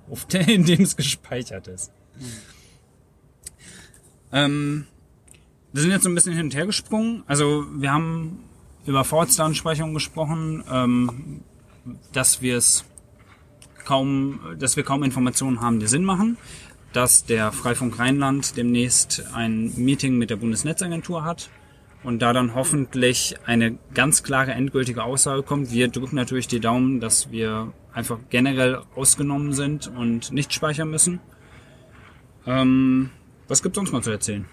auf 0.09 0.25
der, 0.25 0.47
in 0.47 0.65
dem 0.65 0.81
es 0.81 0.95
gespeichert 0.95 1.67
ist. 1.67 1.91
Ähm, 4.33 4.87
wir 5.71 5.81
sind 5.81 5.91
jetzt 5.91 6.03
so 6.03 6.09
ein 6.09 6.15
bisschen 6.15 6.33
hin 6.33 6.45
und 6.45 6.55
her 6.55 6.65
gesprungen. 6.65 7.23
Also 7.27 7.65
wir 7.73 7.91
haben 7.91 8.39
über 8.85 9.03
Vorratsdatenspeicherung 9.03 9.93
gesprochen, 9.93 10.63
ähm, 10.69 11.41
dass 12.11 12.41
wir 12.41 12.57
es 12.57 12.85
kaum, 13.85 14.39
dass 14.57 14.75
wir 14.75 14.83
kaum 14.83 15.03
Informationen 15.03 15.61
haben, 15.61 15.79
die 15.79 15.87
Sinn 15.87 16.03
machen, 16.03 16.37
dass 16.93 17.25
der 17.25 17.51
Freifunk 17.51 17.99
Rheinland 17.99 18.57
demnächst 18.57 19.23
ein 19.33 19.73
Meeting 19.75 20.17
mit 20.17 20.29
der 20.29 20.37
Bundesnetzagentur 20.37 21.23
hat 21.23 21.49
und 22.03 22.21
da 22.21 22.33
dann 22.33 22.55
hoffentlich 22.55 23.35
eine 23.45 23.77
ganz 23.93 24.23
klare 24.23 24.51
endgültige 24.51 25.03
Aussage 25.03 25.43
kommt. 25.43 25.71
Wir 25.71 25.87
drücken 25.87 26.15
natürlich 26.15 26.47
die 26.47 26.59
Daumen, 26.59 26.99
dass 26.99 27.31
wir 27.31 27.73
einfach 27.93 28.19
generell 28.29 28.81
ausgenommen 28.95 29.53
sind 29.53 29.87
und 29.87 30.31
nicht 30.31 30.53
speichern 30.53 30.89
müssen. 30.89 31.19
Ähm, 32.45 33.09
was 33.47 33.61
gibt's 33.63 33.75
sonst 33.75 33.91
noch 33.91 34.01
zu 34.01 34.11
erzählen? 34.11 34.45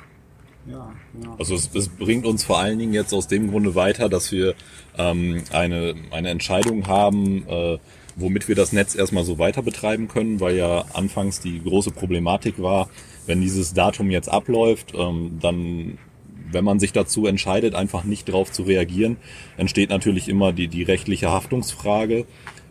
Ja, 0.66 0.92
ja. 1.22 1.36
Also 1.38 1.54
es, 1.54 1.74
es 1.74 1.88
bringt 1.88 2.26
uns 2.26 2.44
vor 2.44 2.58
allen 2.58 2.78
Dingen 2.78 2.92
jetzt 2.92 3.14
aus 3.14 3.28
dem 3.28 3.50
Grunde 3.50 3.74
weiter, 3.74 4.08
dass 4.08 4.30
wir 4.30 4.54
ähm, 4.98 5.42
eine, 5.52 5.94
eine 6.10 6.28
Entscheidung 6.28 6.86
haben, 6.86 7.46
äh, 7.48 7.78
womit 8.16 8.48
wir 8.48 8.54
das 8.54 8.72
Netz 8.72 8.94
erstmal 8.94 9.24
so 9.24 9.38
weiter 9.38 9.62
betreiben 9.62 10.08
können, 10.08 10.40
weil 10.40 10.56
ja 10.56 10.84
anfangs 10.92 11.40
die 11.40 11.62
große 11.62 11.92
Problematik 11.92 12.60
war, 12.60 12.88
wenn 13.26 13.40
dieses 13.40 13.72
Datum 13.72 14.10
jetzt 14.10 14.28
abläuft, 14.28 14.92
ähm, 14.94 15.38
dann 15.40 15.98
wenn 16.52 16.64
man 16.64 16.80
sich 16.80 16.92
dazu 16.92 17.26
entscheidet, 17.26 17.74
einfach 17.74 18.04
nicht 18.04 18.28
darauf 18.28 18.50
zu 18.50 18.64
reagieren, 18.64 19.18
entsteht 19.56 19.90
natürlich 19.90 20.28
immer 20.28 20.52
die, 20.52 20.68
die 20.68 20.82
rechtliche 20.82 21.30
Haftungsfrage. 21.30 22.26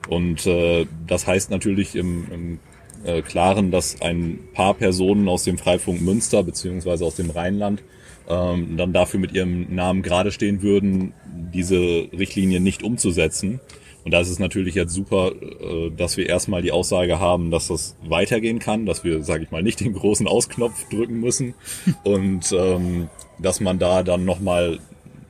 Und 0.10 0.46
äh, 0.46 0.86
das 1.08 1.28
heißt 1.28 1.50
natürlich 1.50 1.96
im, 1.96 2.28
im 2.32 2.60
äh, 3.04 3.22
Klaren, 3.22 3.72
dass 3.72 4.02
ein 4.02 4.40
paar 4.54 4.74
Personen 4.74 5.28
aus 5.28 5.44
dem 5.44 5.58
Freifunk 5.58 6.02
Münster 6.02 6.44
beziehungsweise 6.44 7.06
aus 7.06 7.16
dem 7.16 7.30
Rheinland 7.30 7.84
ähm, 8.28 8.78
dann 8.78 8.94
dafür 8.94 9.20
mit 9.20 9.34
ihrem 9.34 9.74
Namen 9.74 10.02
gerade 10.02 10.32
stehen 10.32 10.62
würden, 10.62 11.14
diese 11.54 11.78
Richtlinie 12.12 12.60
nicht 12.60 12.84
umzusetzen. 12.84 13.60
Und 14.06 14.12
da 14.12 14.22
ist 14.22 14.30
es 14.30 14.40
natürlich 14.40 14.76
jetzt 14.76 14.94
super, 14.94 15.32
äh, 15.32 15.92
dass 15.96 16.16
wir 16.16 16.28
erstmal 16.28 16.62
die 16.62 16.72
Aussage 16.72 17.20
haben, 17.20 17.52
dass 17.52 17.68
das 17.68 17.96
weitergehen 18.04 18.60
kann, 18.60 18.86
dass 18.86 19.04
wir, 19.04 19.24
sage 19.24 19.44
ich 19.44 19.52
mal, 19.52 19.64
nicht 19.64 19.82
den 19.82 19.94
großen 19.94 20.28
Ausknopf 20.28 20.88
drücken 20.90 21.20
müssen 21.20 21.54
und 22.04 22.52
ähm, 22.52 23.10
dass 23.40 23.60
man 23.60 23.80
da 23.80 24.04
dann 24.04 24.26
nochmal, 24.26 24.80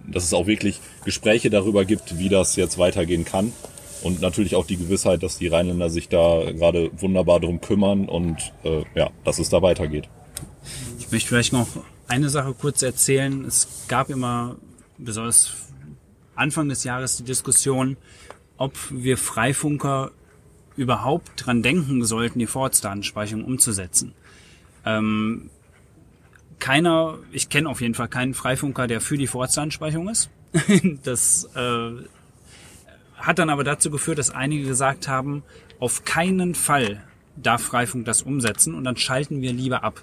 dass 0.08 0.24
es 0.24 0.34
auch 0.34 0.48
wirklich 0.48 0.80
Gespräche 1.06 1.50
darüber 1.50 1.86
gibt, 1.86 2.20
wie 2.20 2.30
das 2.30 2.56
jetzt 2.56 2.78
weitergehen 2.78 3.26
kann. 3.26 3.54
Und 4.01 4.22
natürlich 4.22 4.56
auch 4.56 4.65
die 4.65 4.77
Gewissheit, 4.77 5.24
dass 5.24 5.38
die 5.38 5.48
Rheinländer 5.48 5.89
sich 5.89 6.08
da 6.08 6.51
gerade 6.51 6.89
wunderbar 6.98 7.39
drum 7.39 7.60
kümmern 7.60 8.08
und 8.08 8.53
äh, 8.63 8.84
ja, 8.96 9.10
dass 9.25 9.39
es 9.39 9.50
da 9.50 9.62
weitergeht. 9.62 10.08
Ich 11.00 11.12
möchte 11.12 11.29
vielleicht 11.29 11.53
noch 11.53 11.68
eine 12.08 12.29
Sache 12.29 12.53
kurz 12.53 12.82
erzählen. 12.82 13.46
Es 13.46 13.68
gab 13.88 14.10
immer, 14.10 14.56
besonders 14.98 15.53
Anfang 16.36 16.70
des 16.70 16.84
Jahres, 16.84 17.18
die 17.18 17.24
Diskussion, 17.24 17.98
ob 18.58 18.74
wir 18.89 19.18
Freifunker 19.18 20.12
überhaupt 20.75 21.32
dran 21.36 21.62
denken 21.62 22.06
sollten, 22.06 22.39
die 22.39 22.48
Vorratsdatenspeicherung 22.48 23.44
umzusetzen. 23.44 24.13
Ähm, 24.86 25.50
keiner, 26.60 27.18
ich 27.32 27.50
kenne 27.50 27.70
auf 27.70 27.82
jeden 27.82 27.96
Fall 27.96 28.08
keinen 28.08 28.34
Freifunker, 28.34 28.88
der 28.88 29.01
für 29.01 29.18
die 29.18 29.27
Vorratsdatenspeicherung 29.27 30.10
ist. 30.10 30.29
das 31.03 31.50
äh, 31.56 31.91
hat 33.20 33.40
dann 33.40 33.50
aber 33.50 33.64
dazu 33.64 33.92
geführt, 33.92 34.18
dass 34.18 34.32
einige 34.32 34.66
gesagt 34.66 35.08
haben, 35.08 35.44
auf 35.80 36.04
keinen 36.04 36.56
Fall 36.56 37.04
darf 37.36 37.62
Freifunk 37.62 38.06
das 38.06 38.22
umsetzen 38.22 38.74
und 38.76 38.84
dann 38.84 38.98
schalten 38.98 39.42
wir 39.42 39.54
lieber 39.54 39.84
ab. 39.84 40.02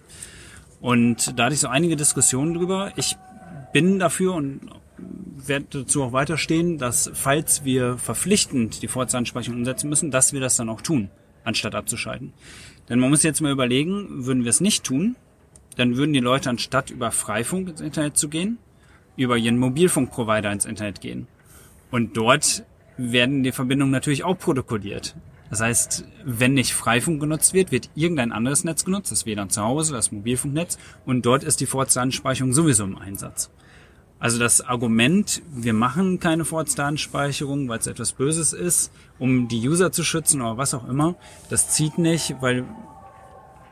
Und 0.81 1.39
da 1.39 1.45
hatte 1.45 1.55
ich 1.55 1.61
so 1.61 1.69
einige 1.69 1.97
Diskussionen 1.97 2.55
drüber. 2.55 2.93
Ich 2.97 3.17
bin 3.73 3.99
dafür 3.99 4.35
und 4.35 4.61
werde 4.99 5.67
dazu 5.71 6.03
auch 6.03 6.13
weiterstehen, 6.13 6.79
dass 6.79 7.11
falls 7.13 7.65
wir 7.65 7.99
verpflichtend 7.99 8.83
die 8.83 8.89
Vorratsdatenspeicherung 8.89 9.59
umsetzen 9.59 9.89
müssen, 9.89 10.11
dass 10.11 10.33
wir 10.33 10.41
das 10.41 10.57
dann 10.57 10.69
auch 10.69 10.81
tun, 10.81 11.11
anstatt 11.45 11.75
abzuschalten. 11.75 12.33
Denn 12.89 12.99
man 13.01 13.11
muss 13.11 13.23
jetzt 13.23 13.41
mal 13.41 13.53
überlegen, 13.53 14.27
würden 14.27 14.45
wir 14.45 14.51
es 14.51 14.61
nicht 14.61 14.85
tun, 14.85 15.17
dann 15.77 15.97
würden 15.97 16.13
die 16.13 16.21
Leute 16.21 16.51
anstatt 16.51 16.91
über 16.91 17.11
Freifunk 17.11 17.69
ins 17.69 17.81
Internet 17.81 18.17
zu 18.17 18.29
gehen, 18.29 18.59
über 19.17 19.37
ihren 19.37 19.59
Mobilfunkprovider 19.59 20.51
ins 20.51 20.65
Internet 20.65 21.01
gehen. 21.01 21.27
Und 21.91 22.17
dort 22.17 22.65
werden 22.97 23.43
die 23.43 23.53
Verbindungen 23.53 23.93
natürlich 23.93 24.25
auch 24.25 24.38
protokolliert. 24.38 25.17
Das 25.50 25.61
heißt, 25.61 26.05
wenn 26.25 26.55
nicht 26.55 26.75
Freifunk 26.75 27.21
genutzt 27.21 27.55
wird, 27.55 27.71
wird 27.71 27.88
irgendein 27.95 28.33
anderes 28.33 28.65
Netz 28.65 28.85
genutzt, 28.85 29.12
das 29.12 29.26
WLAN 29.26 29.50
zu 29.50 29.62
Hause, 29.62 29.93
das 29.93 30.11
Mobilfunknetz, 30.11 30.79
und 31.05 31.25
dort 31.25 31.45
ist 31.45 31.61
die 31.61 31.67
Vorratsdatenspeicherung 31.67 32.53
sowieso 32.53 32.85
im 32.85 32.99
Einsatz. 32.99 33.50
Also 34.19 34.38
das 34.38 34.62
Argument, 34.62 35.43
wir 35.55 35.75
machen 35.75 36.19
keine 36.21 36.45
Vorratsdatenspeicherung, 36.45 37.69
weil 37.69 37.79
es 37.79 37.87
etwas 37.87 38.12
Böses 38.12 38.53
ist, 38.53 38.91
um 39.19 39.47
die 39.47 39.69
User 39.69 39.93
zu 39.93 40.03
schützen 40.03 40.41
oder 40.41 40.57
was 40.57 40.75
auch 40.75 40.88
immer, 40.88 41.15
das 41.50 41.69
zieht 41.69 41.99
nicht, 41.99 42.37
weil 42.41 42.65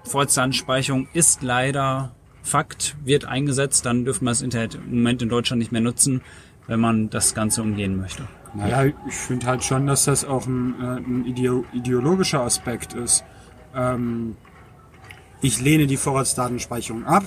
Vorratsdatenspeicherung 0.05 1.09
ist 1.13 1.43
leider 1.43 2.15
Fakt, 2.43 2.95
wird 3.03 3.25
eingesetzt, 3.25 3.87
dann 3.87 4.05
dürfen 4.05 4.27
wir 4.27 4.33
das 4.33 4.43
Internet 4.43 4.75
im 4.75 4.97
Moment 4.97 5.23
in 5.23 5.31
Deutschland 5.31 5.61
nicht 5.61 5.73
mehr 5.73 5.81
nutzen, 5.81 6.21
wenn 6.67 6.79
man 6.79 7.09
das 7.09 7.35
Ganze 7.35 7.63
umgehen 7.63 7.97
möchte. 7.97 8.29
Naja, 8.55 8.93
ich 9.09 9.15
finde 9.15 9.47
halt 9.47 9.65
schon, 9.65 9.87
dass 9.87 10.05
das 10.05 10.25
auch 10.25 10.47
ein, 10.47 10.75
äh, 10.81 10.97
ein 10.97 11.25
ideo 11.27 11.65
ideologischer 11.73 12.41
Aspekt 12.41 12.95
ist. 12.95 13.25
Ähm, 13.75 14.37
ich 15.41 15.61
lehne 15.61 15.87
die 15.87 15.97
Vorratsdatenspeicherung 15.97 17.05
ab. 17.05 17.25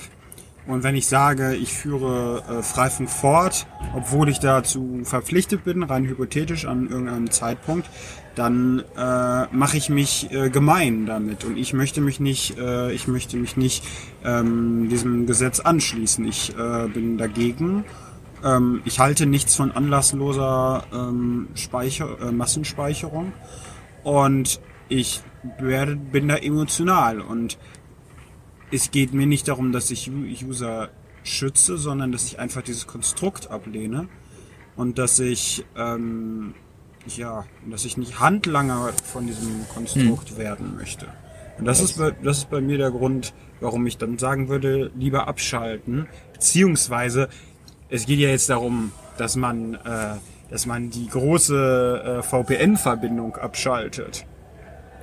Und 0.66 0.82
wenn 0.82 0.96
ich 0.96 1.06
sage, 1.06 1.54
ich 1.54 1.72
führe 1.72 2.42
äh, 2.48 2.62
Freifunk 2.62 3.08
fort, 3.08 3.66
obwohl 3.94 4.28
ich 4.28 4.38
dazu 4.38 5.00
verpflichtet 5.04 5.64
bin, 5.64 5.82
rein 5.82 6.04
hypothetisch 6.04 6.66
an 6.66 6.88
irgendeinem 6.88 7.30
Zeitpunkt, 7.30 7.88
dann 8.34 8.84
äh, 8.96 9.46
mache 9.50 9.76
ich 9.76 9.88
mich 9.88 10.30
äh, 10.30 10.50
gemein 10.50 11.06
damit 11.06 11.44
und 11.44 11.56
ich 11.56 11.72
möchte 11.72 12.00
mich 12.00 12.20
nicht, 12.20 12.58
äh, 12.58 12.92
ich 12.92 13.08
möchte 13.08 13.36
mich 13.36 13.56
nicht 13.56 13.82
ähm, 14.24 14.88
diesem 14.90 15.26
Gesetz 15.26 15.58
anschließen. 15.58 16.26
Ich 16.26 16.54
äh, 16.56 16.86
bin 16.88 17.18
dagegen. 17.18 17.84
Ähm, 18.44 18.82
ich 18.84 18.98
halte 18.98 19.26
nichts 19.26 19.54
von 19.56 19.72
anlassloser 19.72 20.84
ähm, 20.92 21.48
Speicher, 21.54 22.20
äh, 22.20 22.32
Massenspeicherung 22.32 23.32
und 24.04 24.60
ich 24.88 25.20
werde, 25.58 25.96
bin 25.96 26.28
da 26.28 26.36
emotional 26.36 27.20
und 27.20 27.58
es 28.70 28.90
geht 28.90 29.12
mir 29.14 29.26
nicht 29.26 29.48
darum, 29.48 29.72
dass 29.72 29.90
ich 29.90 30.10
User 30.10 30.90
schütze, 31.22 31.78
sondern 31.78 32.12
dass 32.12 32.24
ich 32.26 32.38
einfach 32.38 32.62
dieses 32.62 32.86
Konstrukt 32.86 33.50
ablehne 33.50 34.08
und 34.76 34.98
dass 34.98 35.18
ich 35.18 35.64
ähm, 35.76 36.54
ja, 37.16 37.44
dass 37.70 37.84
ich 37.84 37.96
nicht 37.96 38.20
Handlanger 38.20 38.92
von 39.04 39.26
diesem 39.26 39.66
Konstrukt 39.68 40.30
hm. 40.30 40.36
werden 40.36 40.76
möchte. 40.76 41.06
Und 41.58 41.64
das 41.64 41.80
ist, 41.80 41.98
bei, 41.98 42.12
das 42.22 42.38
ist 42.38 42.50
bei 42.50 42.60
mir 42.60 42.78
der 42.78 42.90
Grund, 42.90 43.34
warum 43.60 43.86
ich 43.86 43.98
dann 43.98 44.18
sagen 44.18 44.48
würde, 44.48 44.92
lieber 44.96 45.26
abschalten. 45.26 46.06
Beziehungsweise, 46.32 47.28
es 47.90 48.06
geht 48.06 48.18
ja 48.18 48.28
jetzt 48.28 48.50
darum, 48.50 48.92
dass 49.16 49.36
man, 49.36 49.74
äh, 49.74 49.78
dass 50.50 50.66
man 50.66 50.90
die 50.90 51.08
große 51.08 52.18
äh, 52.18 52.22
VPN-Verbindung 52.22 53.36
abschaltet. 53.36 54.24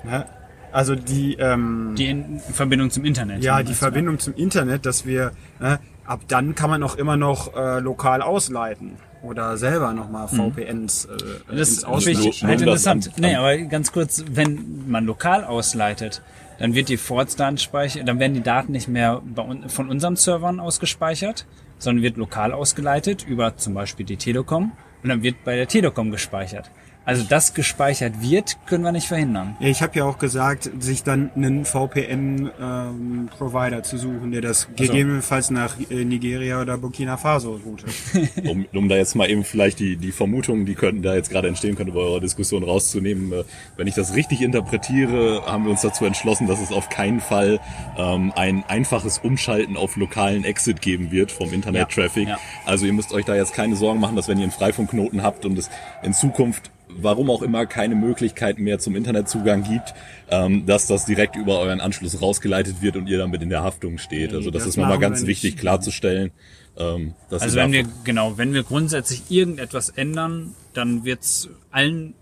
Ja? 0.09 0.25
Also 0.71 0.95
die 0.95 1.35
ähm, 1.35 1.95
die 1.97 2.07
In 2.07 2.39
Verbindung 2.39 2.89
zum 2.91 3.05
Internet. 3.05 3.41
Ja, 3.41 3.63
die 3.63 3.73
Verbindung 3.73 4.19
zum 4.19 4.33
Internet, 4.35 4.85
dass 4.85 5.05
wir 5.05 5.31
äh, 5.61 5.77
ab 6.05 6.21
dann 6.27 6.53
kann 6.53 6.69
man 6.69 6.83
auch 6.83 6.95
immer 6.95 7.15
noch 7.15 7.55
äh, 7.55 7.79
lokal 7.79 8.21
ausleiten 8.21 8.97
oder 9.23 9.57
selber 9.57 9.93
nochmal 9.93 10.27
VPNs 10.27 11.05
äh, 11.05 11.17
das 11.47 11.69
ins 11.69 11.83
Ausland. 11.85 12.25
Das 12.27 12.43
halt 12.43 12.61
interessant. 12.61 13.11
Nee, 13.17 13.35
aber 13.35 13.57
ganz 13.57 13.93
kurz, 13.93 14.25
wenn 14.29 14.83
man 14.87 15.05
lokal 15.05 15.45
ausleitet, 15.45 16.21
dann 16.57 16.75
wird 16.75 16.89
die 16.89 16.97
Vorratsdatenspeicher, 16.97 18.03
dann 18.03 18.19
werden 18.19 18.33
die 18.33 18.43
Daten 18.43 18.71
nicht 18.71 18.87
mehr 18.87 19.21
von 19.67 19.89
unseren 19.89 20.15
Servern 20.15 20.59
ausgespeichert, 20.59 21.45
sondern 21.77 22.03
wird 22.03 22.17
lokal 22.17 22.51
ausgeleitet 22.53 23.25
über 23.27 23.57
zum 23.57 23.73
Beispiel 23.73 24.05
die 24.05 24.17
Telekom 24.17 24.71
und 25.03 25.09
dann 25.09 25.23
wird 25.23 25.43
bei 25.43 25.55
der 25.55 25.67
Telekom 25.67 26.11
gespeichert. 26.11 26.71
Also 27.05 27.23
das 27.23 27.53
gespeichert 27.53 28.21
wird, 28.21 28.57
können 28.65 28.83
wir 28.83 28.91
nicht 28.91 29.07
verhindern. 29.07 29.55
Ja, 29.59 29.67
ich 29.67 29.83
habe 29.83 29.95
ja 29.97 30.05
auch 30.05 30.17
gesagt, 30.17 30.71
sich 30.79 31.03
dann 31.03 31.29
einen 31.35 31.65
VPN-Provider 31.65 33.77
ähm, 33.77 33.83
zu 33.83 33.97
suchen, 33.97 34.31
der 34.31 34.41
das 34.41 34.65
also. 34.65 34.91
gegebenenfalls 34.91 35.51
nach 35.51 35.75
äh, 35.91 36.03
Nigeria 36.03 36.59
oder 36.61 36.79
Burkina 36.79 37.17
Faso 37.17 37.59
routet. 37.63 37.93
um, 38.49 38.65
um 38.73 38.89
da 38.89 38.95
jetzt 38.95 39.15
mal 39.15 39.29
eben 39.29 39.43
vielleicht 39.43 39.77
die, 39.79 39.97
die 39.97 40.11
Vermutungen, 40.11 40.65
die 40.65 40.73
könnten 40.73 41.03
da 41.03 41.13
jetzt 41.13 41.29
gerade 41.29 41.47
entstehen 41.47 41.75
könnten, 41.75 41.93
bei 41.93 41.99
eurer 41.99 42.19
Diskussion 42.19 42.63
rauszunehmen. 42.63 43.31
Äh, 43.31 43.43
wenn 43.77 43.85
ich 43.85 43.93
das 43.93 44.15
richtig 44.15 44.41
interpretiere, 44.41 45.43
haben 45.45 45.65
wir 45.65 45.71
uns 45.71 45.81
dazu 45.81 46.05
entschlossen, 46.05 46.47
dass 46.47 46.59
es 46.59 46.71
auf 46.71 46.89
keinen 46.89 47.19
Fall 47.19 47.59
ähm, 47.97 48.33
ein 48.35 48.63
einfaches 48.67 49.19
Umschalten 49.19 49.77
auf 49.77 49.95
lokalen 49.95 50.43
Exit 50.43 50.81
geben 50.81 51.11
wird 51.11 51.31
vom 51.31 51.53
Internet-Traffic. 51.53 52.27
Ja, 52.27 52.35
ja. 52.35 52.39
Also 52.65 52.87
ihr 52.87 52.93
müsst 52.93 53.13
euch 53.13 53.25
da 53.25 53.35
jetzt 53.35 53.53
keine 53.53 53.75
Sorgen 53.75 53.99
machen, 53.99 54.15
dass 54.15 54.27
wenn 54.27 54.39
ihr 54.39 54.43
einen 54.43 54.51
Freifunkknoten 54.51 55.21
habt 55.21 55.45
und 55.45 55.55
es 55.59 55.69
in 56.01 56.13
Zukunft 56.13 56.71
warum 56.97 57.29
auch 57.29 57.41
immer 57.41 57.65
keine 57.65 57.95
Möglichkeit 57.95 58.59
mehr 58.59 58.79
zum 58.79 58.95
Internetzugang 58.95 59.63
gibt, 59.63 59.93
ähm, 60.29 60.65
dass 60.65 60.87
das 60.87 61.05
direkt 61.05 61.35
über 61.35 61.59
euren 61.59 61.81
Anschluss 61.81 62.21
rausgeleitet 62.21 62.81
wird 62.81 62.95
und 62.95 63.07
ihr 63.07 63.17
damit 63.17 63.41
in 63.41 63.49
der 63.49 63.63
Haftung 63.63 63.97
steht. 63.97 64.33
Also 64.33 64.51
das, 64.51 64.63
das 64.63 64.69
ist 64.69 64.77
nochmal 64.77 64.99
ganz 64.99 65.25
wichtig 65.25 65.57
klarzustellen. 65.57 66.31
Ähm, 66.77 67.13
also 67.29 67.55
wenn 67.55 67.71
wir 67.71 67.85
genau, 68.03 68.37
wenn 68.37 68.53
wir 68.53 68.63
grundsätzlich 68.63 69.23
irgendetwas 69.29 69.89
ändern, 69.89 70.55
dann 70.73 71.05
wird's 71.05 71.49
allen 71.71 72.15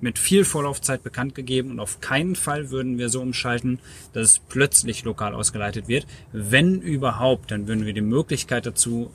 mit 0.00 0.18
viel 0.18 0.44
Vorlaufzeit 0.44 1.02
bekannt 1.02 1.34
gegeben 1.34 1.70
und 1.70 1.80
auf 1.80 2.00
keinen 2.00 2.36
Fall 2.36 2.70
würden 2.70 2.98
wir 2.98 3.08
so 3.08 3.22
umschalten, 3.22 3.78
dass 4.12 4.32
es 4.32 4.38
plötzlich 4.38 5.04
lokal 5.04 5.34
ausgeleitet 5.34 5.88
wird. 5.88 6.06
Wenn 6.32 6.80
überhaupt, 6.80 7.50
dann 7.50 7.66
würden 7.68 7.86
wir 7.86 7.94
die 7.94 8.02
Möglichkeit 8.02 8.66
dazu 8.66 9.10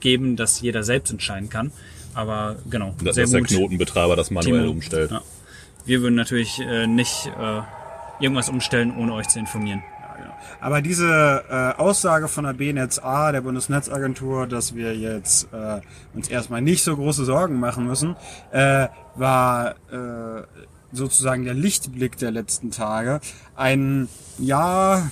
geben, 0.00 0.36
dass 0.36 0.60
jeder 0.60 0.82
selbst 0.82 1.10
entscheiden 1.10 1.50
kann. 1.50 1.72
Aber 2.14 2.56
genau. 2.70 2.94
Dass 3.02 3.16
sehr 3.16 3.26
der 3.26 3.42
Knotenbetreiber 3.42 4.16
das 4.16 4.30
manuell 4.30 4.62
Timo, 4.62 4.72
umstellt. 4.72 5.10
Ja. 5.10 5.22
Wir 5.84 6.00
würden 6.00 6.14
natürlich 6.14 6.60
äh, 6.60 6.86
nicht 6.86 7.26
äh, 7.38 7.60
irgendwas 8.20 8.48
umstellen, 8.48 8.96
ohne 8.96 9.12
euch 9.14 9.28
zu 9.28 9.38
informieren. 9.38 9.82
Genau. 10.16 10.32
Aber 10.60 10.80
diese 10.80 11.44
äh, 11.50 11.80
Aussage 11.80 12.28
von 12.28 12.44
der 12.44 12.52
BNetzA, 12.52 13.32
der 13.32 13.40
Bundesnetzagentur, 13.40 14.46
dass 14.46 14.74
wir 14.74 14.96
jetzt 14.96 15.48
äh, 15.52 15.80
uns 16.14 16.28
erstmal 16.28 16.62
nicht 16.62 16.84
so 16.84 16.96
große 16.96 17.24
Sorgen 17.24 17.58
machen 17.58 17.86
müssen, 17.86 18.16
äh, 18.52 18.88
war 19.16 19.74
äh, 19.90 20.42
sozusagen 20.92 21.44
der 21.44 21.54
Lichtblick 21.54 22.16
der 22.18 22.30
letzten 22.30 22.70
Tage. 22.70 23.20
Ein 23.56 24.08
ja 24.38 25.10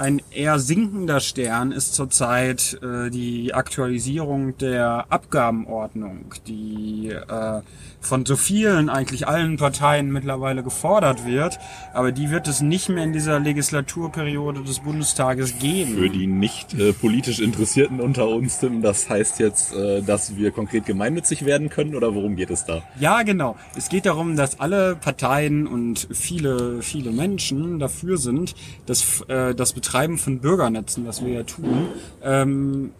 ein 0.00 0.22
eher 0.30 0.58
sinkender 0.58 1.20
Stern 1.20 1.72
ist 1.72 1.94
zurzeit 1.94 2.80
äh, 2.82 3.10
die 3.10 3.52
Aktualisierung 3.52 4.56
der 4.56 5.04
Abgabenordnung, 5.10 6.34
die 6.46 7.10
äh, 7.10 7.60
von 8.00 8.24
so 8.24 8.36
vielen, 8.36 8.88
eigentlich 8.88 9.28
allen 9.28 9.58
Parteien 9.58 10.10
mittlerweile 10.10 10.62
gefordert 10.62 11.26
wird. 11.26 11.58
Aber 11.92 12.12
die 12.12 12.30
wird 12.30 12.48
es 12.48 12.62
nicht 12.62 12.88
mehr 12.88 13.04
in 13.04 13.12
dieser 13.12 13.38
Legislaturperiode 13.38 14.62
des 14.62 14.80
Bundestages 14.80 15.58
geben. 15.58 15.96
Für 15.96 16.08
die 16.08 16.26
nicht 16.26 16.72
äh, 16.74 16.92
politisch 16.94 17.40
Interessierten 17.40 18.00
unter 18.00 18.26
uns, 18.28 18.58
Tim, 18.58 18.80
das 18.80 19.10
heißt 19.10 19.38
jetzt, 19.38 19.74
äh, 19.74 20.00
dass 20.02 20.36
wir 20.36 20.50
konkret 20.50 20.86
gemeinnützig 20.86 21.44
werden 21.44 21.68
können 21.68 21.94
oder 21.94 22.14
worum 22.14 22.36
geht 22.36 22.50
es 22.50 22.64
da? 22.64 22.82
Ja, 22.98 23.22
genau. 23.22 23.56
Es 23.76 23.90
geht 23.90 24.06
darum, 24.06 24.34
dass 24.34 24.60
alle 24.60 24.96
Parteien 24.96 25.66
und 25.66 26.08
viele, 26.10 26.80
viele 26.80 27.10
Menschen 27.10 27.78
dafür 27.78 28.16
sind, 28.16 28.54
dass 28.86 29.20
äh, 29.28 29.54
das 29.54 29.74
Betreiben 29.90 30.18
von 30.18 30.38
Bürgernetzen, 30.38 31.04
was 31.04 31.24
wir 31.24 31.32
ja 31.32 31.42
tun, 31.42 31.88
ähm, 32.22 32.92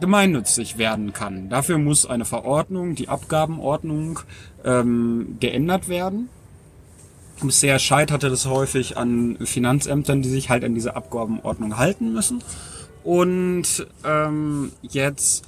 gemeinnützig 0.00 0.78
werden 0.78 1.12
kann. 1.12 1.50
Dafür 1.50 1.76
muss 1.76 2.06
eine 2.06 2.24
Verordnung, 2.24 2.94
die 2.94 3.10
Abgabenordnung, 3.10 4.20
ähm, 4.64 5.36
geändert 5.38 5.90
werden. 5.90 6.30
Bisher 7.42 7.78
scheiterte 7.78 8.30
das 8.30 8.46
häufig 8.46 8.96
an 8.96 9.36
Finanzämtern, 9.44 10.22
die 10.22 10.30
sich 10.30 10.48
halt 10.48 10.64
an 10.64 10.74
diese 10.74 10.96
Abgabenordnung 10.96 11.76
halten 11.76 12.14
müssen. 12.14 12.42
Und 13.04 13.86
ähm, 14.02 14.72
jetzt 14.80 15.44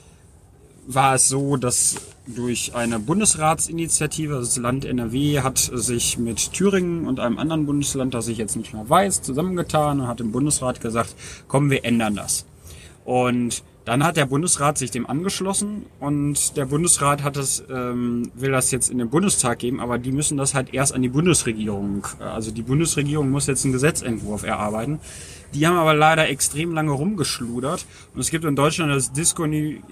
war 0.86 1.14
es 1.14 1.28
so, 1.28 1.56
dass 1.56 1.96
durch 2.26 2.74
eine 2.74 2.98
Bundesratsinitiative, 2.98 4.34
das 4.34 4.56
Land 4.56 4.84
NRW 4.84 5.40
hat 5.40 5.58
sich 5.58 6.18
mit 6.18 6.52
Thüringen 6.52 7.06
und 7.06 7.20
einem 7.20 7.38
anderen 7.38 7.66
Bundesland, 7.66 8.14
das 8.14 8.28
ich 8.28 8.38
jetzt 8.38 8.56
nicht 8.56 8.72
mehr 8.72 8.88
weiß, 8.88 9.22
zusammengetan 9.22 10.00
und 10.00 10.08
hat 10.08 10.20
im 10.20 10.32
Bundesrat 10.32 10.80
gesagt, 10.80 11.14
komm, 11.48 11.70
wir 11.70 11.84
ändern 11.84 12.16
das. 12.16 12.46
Und 13.04 13.62
dann 13.84 14.04
hat 14.04 14.16
der 14.16 14.26
Bundesrat 14.26 14.78
sich 14.78 14.90
dem 14.90 15.06
angeschlossen 15.08 15.86
und 15.98 16.56
der 16.56 16.66
Bundesrat 16.66 17.22
hat 17.22 17.36
es, 17.36 17.64
ähm, 17.70 18.30
will 18.34 18.52
das 18.52 18.70
jetzt 18.70 18.90
in 18.90 18.98
den 18.98 19.08
Bundestag 19.08 19.58
geben, 19.58 19.80
aber 19.80 19.98
die 19.98 20.12
müssen 20.12 20.36
das 20.36 20.54
halt 20.54 20.74
erst 20.74 20.94
an 20.94 21.02
die 21.02 21.08
Bundesregierung. 21.08 22.06
Also 22.20 22.50
die 22.50 22.62
Bundesregierung 22.62 23.30
muss 23.30 23.46
jetzt 23.46 23.64
einen 23.64 23.72
Gesetzentwurf 23.72 24.44
erarbeiten. 24.44 25.00
Die 25.54 25.66
haben 25.66 25.76
aber 25.76 25.94
leider 25.94 26.28
extrem 26.28 26.72
lange 26.72 26.92
rumgeschludert 26.92 27.86
und 28.14 28.20
es 28.20 28.30
gibt 28.30 28.44
in 28.44 28.54
Deutschland 28.54 28.92
das 28.92 29.12
Diskoni 29.12 29.82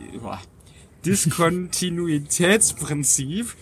Diskontinuitätsprinzip, 1.05 3.55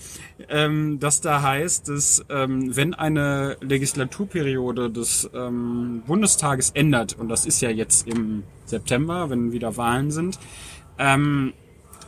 ähm, 0.49 0.99
das 1.01 1.21
da 1.21 1.43
heißt, 1.43 1.89
dass 1.89 2.25
ähm, 2.31 2.75
wenn 2.75 2.95
eine 2.95 3.59
Legislaturperiode 3.61 4.91
des 4.91 5.29
ähm, 5.35 6.03
Bundestages 6.07 6.71
ändert, 6.71 7.19
und 7.19 7.29
das 7.29 7.45
ist 7.47 7.61
ja 7.61 7.71
jetzt 7.71 8.09
im 8.09 8.45
September, 8.65 9.29
wenn 9.31 9.53
wieder 9.53 9.77
Wahlen 9.77 10.11
sind, 10.11 10.41
ähm, 10.99 11.53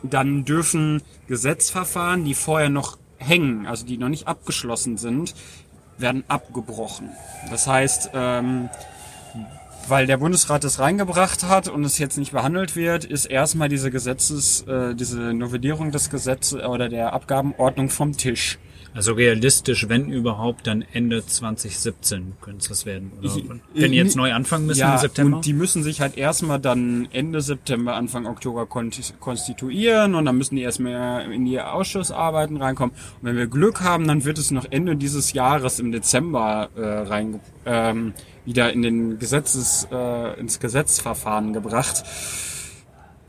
dann 0.03 0.43
dürfen 0.45 1.01
Gesetzverfahren, 1.27 2.25
die 2.25 2.33
vorher 2.33 2.69
noch 2.69 2.97
hängen, 3.17 3.67
also 3.67 3.85
die 3.85 3.97
noch 3.97 4.09
nicht 4.09 4.27
abgeschlossen 4.27 4.97
sind, 4.97 5.35
werden 5.97 6.23
abgebrochen. 6.27 7.09
Das 7.49 7.67
heißt, 7.67 8.11
ähm, 8.13 8.69
weil 9.89 10.05
der 10.05 10.17
Bundesrat 10.17 10.63
es 10.63 10.79
reingebracht 10.79 11.43
hat 11.43 11.67
und 11.67 11.83
es 11.83 11.97
jetzt 11.97 12.17
nicht 12.17 12.31
behandelt 12.31 12.75
wird, 12.75 13.05
ist 13.05 13.25
erstmal 13.25 13.69
diese 13.69 13.91
Gesetzes, 13.91 14.61
äh, 14.67 14.95
diese 14.95 15.33
Novellierung 15.33 15.91
des 15.91 16.09
Gesetzes 16.09 16.63
oder 16.63 16.89
der 16.89 17.13
Abgabenordnung 17.13 17.89
vom 17.89 18.15
Tisch. 18.15 18.59
Also 18.93 19.13
realistisch, 19.13 19.87
wenn 19.87 20.11
überhaupt, 20.11 20.65
dann 20.67 20.83
Ende 20.93 21.25
2017 21.25 22.33
könnte 22.41 22.59
es 22.59 22.67
das 22.69 22.85
werden. 22.85 23.11
Oder 23.19 23.27
Ich- 23.27 23.43
wenn 23.75 23.91
die 23.91 23.97
jetzt 23.97 24.15
neu 24.15 24.33
anfangen 24.33 24.65
müssen 24.65 24.79
ja, 24.79 24.93
im 24.95 24.99
September. 24.99 25.37
Und 25.37 25.45
die 25.45 25.53
müssen 25.53 25.83
sich 25.83 26.01
halt 26.01 26.17
erstmal 26.17 26.59
dann 26.59 27.07
Ende 27.11 27.41
September, 27.41 27.95
Anfang 27.95 28.25
Oktober 28.25 28.65
konstituieren 28.65 30.15
und 30.15 30.25
dann 30.25 30.37
müssen 30.37 30.55
die 30.55 30.63
erstmal 30.63 31.31
in 31.31 31.45
die 31.45 31.61
Ausschussarbeiten 31.61 32.57
reinkommen. 32.57 32.95
Und 33.21 33.27
wenn 33.27 33.37
wir 33.37 33.47
Glück 33.47 33.81
haben, 33.81 34.07
dann 34.07 34.25
wird 34.25 34.37
es 34.37 34.51
noch 34.51 34.65
Ende 34.69 34.95
dieses 34.95 35.33
Jahres 35.33 35.79
im 35.79 35.91
Dezember 35.91 36.69
äh, 36.75 36.81
rein, 36.81 37.39
ähm, 37.65 38.13
wieder 38.45 38.73
in 38.73 38.81
den 38.81 39.19
Gesetzes, 39.19 39.87
äh, 39.91 40.39
ins 40.39 40.59
Gesetzverfahren 40.59 41.53
gebracht. 41.53 42.03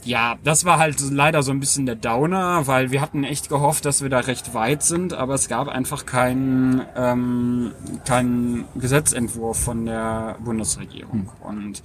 Ja, 0.05 0.39
das 0.43 0.65
war 0.65 0.79
halt 0.79 0.99
leider 1.11 1.43
so 1.43 1.51
ein 1.53 1.61
bisschen 1.61 1.85
der 1.85 1.95
Downer, 1.95 2.67
weil 2.67 2.91
wir 2.91 3.03
hatten 3.03 3.23
echt 3.23 3.51
gehofft, 3.51 3.85
dass 3.85 4.01
wir 4.03 4.09
da 4.09 4.21
recht 4.21 4.55
weit 4.55 4.83
sind, 4.83 5.13
aber 5.13 5.35
es 5.35 5.47
gab 5.49 5.69
einfach 5.69 6.07
keinen 6.07 6.81
ähm, 6.97 7.73
keinen 8.07 8.65
Gesetzentwurf 8.77 9.59
von 9.63 9.85
der 9.85 10.37
Bundesregierung. 10.43 11.29
Und 11.43 11.83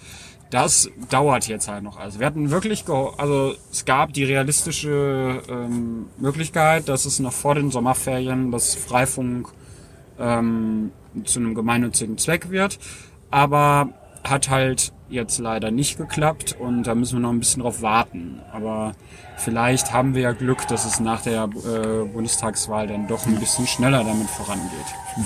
das 0.50 0.90
dauert 1.10 1.48
jetzt 1.50 1.68
halt 1.68 1.84
noch. 1.84 1.98
Also 2.00 2.20
wir 2.20 2.26
hatten 2.28 2.52
wirklich, 2.52 2.84
geho- 2.86 3.18
also 3.18 3.54
es 3.72 3.84
gab 3.84 4.14
die 4.14 4.24
realistische 4.24 5.42
ähm, 5.50 6.06
Möglichkeit, 6.18 6.88
dass 6.88 7.04
es 7.06 7.20
noch 7.20 7.34
vor 7.34 7.56
den 7.56 7.70
Sommerferien 7.70 8.50
das 8.52 8.76
Freifunk 8.76 9.50
ähm, 10.18 10.92
zu 11.26 11.40
einem 11.40 11.54
gemeinnützigen 11.54 12.18
Zweck 12.18 12.50
wird. 12.50 12.80
Aber 13.30 13.90
hat 14.30 14.50
halt 14.50 14.92
jetzt 15.10 15.38
leider 15.40 15.70
nicht 15.72 15.98
geklappt 15.98 16.56
und 16.60 16.84
da 16.84 16.96
müssen 16.96 17.18
wir 17.18 17.20
noch 17.22 17.30
ein 17.30 17.40
bisschen 17.40 17.62
drauf 17.62 17.82
warten. 17.84 18.40
Aber 18.52 18.94
vielleicht 19.38 19.94
haben 19.94 20.16
wir 20.16 20.24
ja 20.24 20.32
Glück, 20.32 20.68
dass 20.68 20.86
es 20.86 21.00
nach 21.00 21.22
der 21.22 21.44
äh, 21.44 22.06
Bundestagswahl 22.12 22.88
dann 22.88 23.08
doch 23.08 23.26
ein 23.28 23.36
bisschen 23.40 23.68
schneller 23.68 24.04
damit 24.04 24.28
vorangeht. 24.30 24.70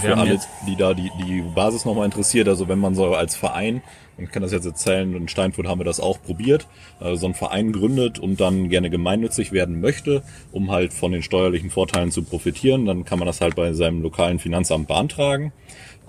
Für 0.01 0.17
alle, 0.17 0.33
jetzt- 0.33 0.49
die 0.67 0.75
da 0.75 0.93
die, 0.93 1.09
die 1.25 1.41
Basis 1.55 1.85
nochmal 1.85 2.05
interessiert, 2.05 2.47
also 2.49 2.67
wenn 2.67 2.79
man 2.79 2.93
so 2.93 3.15
als 3.15 3.35
Verein, 3.35 3.81
und 4.17 4.25
ich 4.25 4.31
kann 4.31 4.41
das 4.41 4.51
jetzt 4.51 4.65
erzählen, 4.65 5.15
in 5.15 5.29
Steinfurt 5.29 5.65
haben 5.65 5.79
wir 5.79 5.85
das 5.85 6.01
auch 6.01 6.21
probiert, 6.21 6.67
äh, 6.99 7.15
so 7.15 7.25
einen 7.25 7.35
Verein 7.35 7.71
gründet 7.71 8.19
und 8.19 8.41
dann 8.41 8.67
gerne 8.67 8.89
gemeinnützig 8.89 9.53
werden 9.53 9.79
möchte, 9.79 10.23
um 10.51 10.71
halt 10.71 10.93
von 10.93 11.13
den 11.13 11.23
steuerlichen 11.23 11.69
Vorteilen 11.69 12.11
zu 12.11 12.23
profitieren, 12.23 12.85
dann 12.85 13.05
kann 13.05 13.17
man 13.17 13.27
das 13.27 13.39
halt 13.39 13.55
bei 13.55 13.71
seinem 13.71 14.01
lokalen 14.01 14.39
Finanzamt 14.39 14.89
beantragen. 14.89 15.53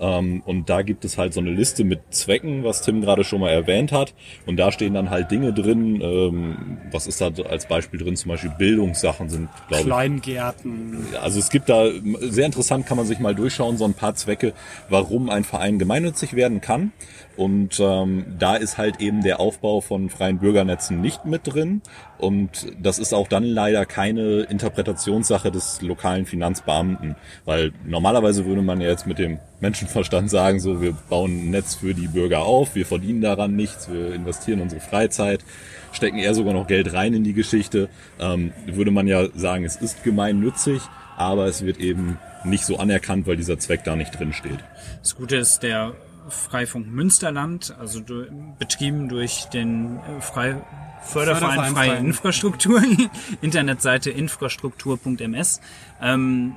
Ähm, 0.01 0.41
und 0.45 0.69
da 0.69 0.81
gibt 0.81 1.05
es 1.05 1.17
halt 1.17 1.33
so 1.33 1.39
eine 1.39 1.51
Liste 1.51 1.83
mit 1.83 2.01
Zwecken, 2.09 2.63
was 2.63 2.81
Tim 2.81 3.01
gerade 3.01 3.23
schon 3.23 3.39
mal 3.39 3.51
erwähnt 3.51 3.91
hat. 3.91 4.13
Und 4.47 4.57
da 4.57 4.71
stehen 4.71 4.95
dann 4.95 5.11
halt 5.11 5.29
Dinge 5.29 5.53
drin, 5.53 6.01
ähm, 6.01 6.77
was 6.91 7.05
ist 7.05 7.21
da 7.21 7.29
als 7.47 7.67
Beispiel 7.67 7.99
drin? 7.99 8.15
Zum 8.15 8.29
Beispiel 8.29 8.51
Bildungssachen 8.57 9.29
sind, 9.29 9.49
glaube 9.67 9.83
ich, 9.83 9.87
Kleingärten. 9.87 11.05
also 11.21 11.39
es 11.39 11.51
gibt 11.51 11.69
da, 11.69 11.89
sehr 12.19 12.47
interessant 12.47 12.87
kann 12.87 12.97
man 12.97 13.05
sich 13.05 13.19
mal 13.19 13.35
durchschauen, 13.35 13.77
so 13.77 13.85
ein 13.85 13.93
paar 13.93 14.15
Zwecke, 14.15 14.53
warum 14.89 15.29
ein 15.29 15.43
Verein 15.43 15.77
gemeinnützig 15.77 16.35
werden 16.35 16.61
kann. 16.61 16.91
Und 17.37 17.79
ähm, 17.79 18.25
da 18.37 18.55
ist 18.55 18.77
halt 18.77 19.01
eben 19.01 19.23
der 19.23 19.39
Aufbau 19.39 19.81
von 19.81 20.09
freien 20.09 20.39
Bürgernetzen 20.39 21.01
nicht 21.01 21.25
mit 21.25 21.41
drin. 21.45 21.81
Und 22.17 22.67
das 22.81 22.99
ist 22.99 23.13
auch 23.13 23.27
dann 23.27 23.43
leider 23.43 23.85
keine 23.85 24.41
Interpretationssache 24.41 25.51
des 25.51 25.81
lokalen 25.81 26.25
Finanzbeamten. 26.25 27.15
Weil 27.45 27.71
normalerweise 27.85 28.45
würde 28.45 28.61
man 28.61 28.81
ja 28.81 28.89
jetzt 28.89 29.07
mit 29.07 29.17
dem 29.17 29.39
Menschenverstand 29.59 30.29
sagen, 30.29 30.59
so 30.59 30.81
wir 30.81 30.93
bauen 31.09 31.47
ein 31.47 31.49
Netz 31.51 31.75
für 31.75 31.93
die 31.93 32.07
Bürger 32.07 32.43
auf, 32.43 32.75
wir 32.75 32.85
verdienen 32.85 33.21
daran 33.21 33.55
nichts, 33.55 33.91
wir 33.91 34.13
investieren 34.13 34.61
unsere 34.61 34.81
Freizeit 34.81 35.43
stecken 35.91 36.17
eher 36.17 36.33
sogar 36.33 36.53
noch 36.53 36.67
Geld 36.67 36.93
rein 36.93 37.13
in 37.13 37.23
die 37.23 37.33
Geschichte, 37.33 37.89
ähm, 38.19 38.51
würde 38.65 38.91
man 38.91 39.07
ja 39.07 39.27
sagen, 39.35 39.65
es 39.65 39.75
ist 39.75 40.03
gemeinnützig, 40.03 40.81
aber 41.17 41.45
es 41.45 41.65
wird 41.65 41.79
eben 41.79 42.17
nicht 42.43 42.65
so 42.65 42.77
anerkannt, 42.77 43.27
weil 43.27 43.37
dieser 43.37 43.59
Zweck 43.59 43.83
da 43.83 43.95
nicht 43.95 44.17
drin 44.17 44.33
steht. 44.33 44.59
Das 45.01 45.15
Gute 45.15 45.35
ist, 45.35 45.63
der 45.63 45.93
Freifunk 46.29 46.87
Münsterland, 46.87 47.75
also 47.79 47.99
du, 47.99 48.25
betrieben 48.59 49.09
durch 49.09 49.45
den 49.53 49.97
äh, 49.97 50.21
Frei 50.21 50.55
Förderverein 51.03 51.49
Förderverein 51.49 51.73
Freie 51.73 51.89
Freie- 51.89 51.99
Infrastruktur, 51.99 52.81
Internetseite 53.41 54.11
infrastruktur.ms. 54.11 55.61
Ähm, 56.01 56.53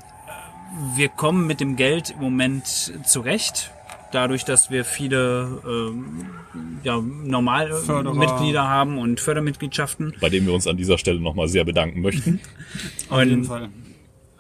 wir 0.97 1.09
kommen 1.09 1.47
mit 1.47 1.61
dem 1.61 1.77
Geld 1.77 2.11
im 2.11 2.21
Moment 2.21 2.93
zurecht. 3.07 3.71
Dadurch, 4.13 4.45
dass 4.45 4.71
wir 4.71 4.85
viele 4.85 5.61
ähm, 5.67 6.27
ja, 6.85 7.01
normale 7.01 7.75
Förderer. 7.75 8.15
Mitglieder 8.15 8.69
haben 8.69 8.99
und 8.99 9.19
Fördermitgliedschaften. 9.19 10.15
Bei 10.21 10.31
dem 10.31 10.47
wir 10.47 10.53
uns 10.53 10.69
an 10.69 10.77
dieser 10.77 10.99
Stelle 10.99 11.21
nochmal 11.21 11.49
sehr 11.49 11.65
bedanken 11.65 12.01
möchten. 12.01 12.41
Auf 13.09 13.25
jeden 13.25 13.45
Fall. 13.45 13.71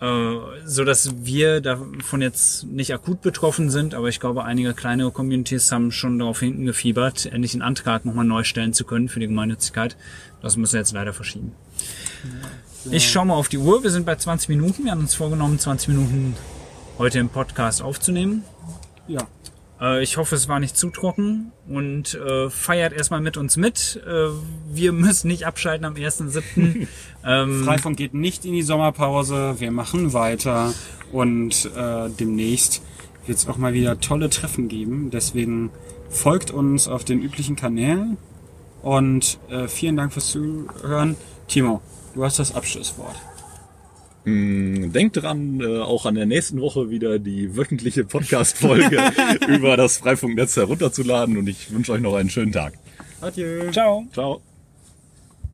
Äh, 0.05 0.39
so 0.67 0.85
dass 0.85 1.25
wir 1.25 1.63
davon 1.63 2.21
jetzt 2.21 2.65
nicht 2.65 2.93
akut 2.93 3.23
betroffen 3.23 3.71
sind, 3.71 3.95
aber 3.95 4.09
ich 4.09 4.21
glaube, 4.21 4.45
einige 4.45 4.75
kleinere 4.75 5.11
Communities 5.11 5.73
haben 5.73 5.93
schon 5.93 6.19
darauf 6.19 6.41
hinten 6.41 6.67
gefiebert, 6.67 7.25
endlich 7.25 7.55
einen 7.55 7.63
Antrag 7.63 8.05
nochmal 8.05 8.27
neu 8.27 8.45
stellen 8.45 8.75
zu 8.75 8.85
können 8.85 9.09
für 9.09 9.21
die 9.21 9.29
Gemeinnützigkeit. 9.29 9.97
Das 10.43 10.59
müssen 10.59 10.75
wir 10.75 10.81
jetzt 10.81 10.93
leider 10.93 11.15
verschieben. 11.15 11.53
Ich 12.91 13.11
schaue 13.11 13.25
mal 13.25 13.35
auf 13.35 13.49
die 13.49 13.57
Uhr. 13.57 13.83
Wir 13.83 13.91
sind 13.91 14.05
bei 14.05 14.17
20 14.17 14.51
Minuten. 14.51 14.85
Wir 14.85 14.91
haben 14.91 15.01
uns 15.01 15.15
vorgenommen, 15.15 15.59
20 15.59 15.89
Minuten 15.89 16.37
heute 16.99 17.19
im 17.19 17.31
Podcast 17.31 17.81
aufzunehmen. 17.81 18.45
Ja. 19.09 19.27
Äh, 19.81 20.03
ich 20.03 20.17
hoffe, 20.17 20.35
es 20.35 20.49
war 20.49 20.61
nicht 20.61 20.77
zu 20.77 20.91
trocken 20.91 21.53
und 21.69 22.15
äh, 22.15 22.51
feiert 22.51 22.93
erstmal 22.93 23.21
mit 23.21 23.37
uns 23.37 23.57
mit. 23.57 24.01
Äh, 24.07 24.29
wir 24.73 24.93
müssen 24.93 25.29
nicht 25.29 25.47
abschalten 25.47 25.85
am 25.85 25.95
1.7. 25.95 26.87
ähm, 27.25 27.65
Freifunk 27.65 27.97
geht 27.97 28.15
nicht 28.15 28.45
in 28.45 28.53
die 28.53 28.63
Sommerpause. 28.63 29.57
Wir 29.59 29.71
machen 29.71 30.13
weiter 30.13 30.75
und 31.13 31.71
äh, 31.77 32.09
demnächst 32.11 32.83
wird 33.27 33.39
es 33.39 33.49
auch 33.49 33.57
mal 33.57 33.73
wieder 33.73 34.01
tolle 34.01 34.31
Treffen 34.31 34.69
geben. 34.69 35.11
Deswegen 35.11 35.71
folgt 36.09 36.51
uns 36.51 36.89
auf 36.89 37.05
den 37.05 37.23
üblichen 37.23 37.57
Kanälen 37.57 38.17
und 38.83 39.39
äh, 39.49 39.67
vielen 39.69 39.97
Dank 39.97 40.13
fürs 40.13 40.29
Zuhören. 40.29 41.17
Timo, 41.49 41.81
du 42.15 42.25
hast 42.25 42.39
das 42.39 42.55
Abschlusswort. 42.55 43.17
Denkt 44.27 45.17
dran, 45.17 45.61
äh, 45.61 45.81
auch 45.81 46.07
an 46.07 46.15
der 46.15 46.25
nächsten 46.25 46.61
Woche 46.61 46.89
wieder 46.89 47.19
die 47.19 47.57
wöchentliche 47.57 48.05
Podcast-Folge 48.05 48.99
über 49.49 49.77
das 49.77 49.99
Freifunknetz 49.99 50.57
herunterzuladen 50.57 51.37
und 51.37 51.47
ich 51.47 51.71
wünsche 51.71 51.93
euch 51.93 52.01
noch 52.01 52.15
einen 52.15 52.31
schönen 52.31 52.53
Tag. 52.53 52.75
Adieu. 53.21 53.71
Ciao. 53.71 54.07
Ciao. 54.13 54.41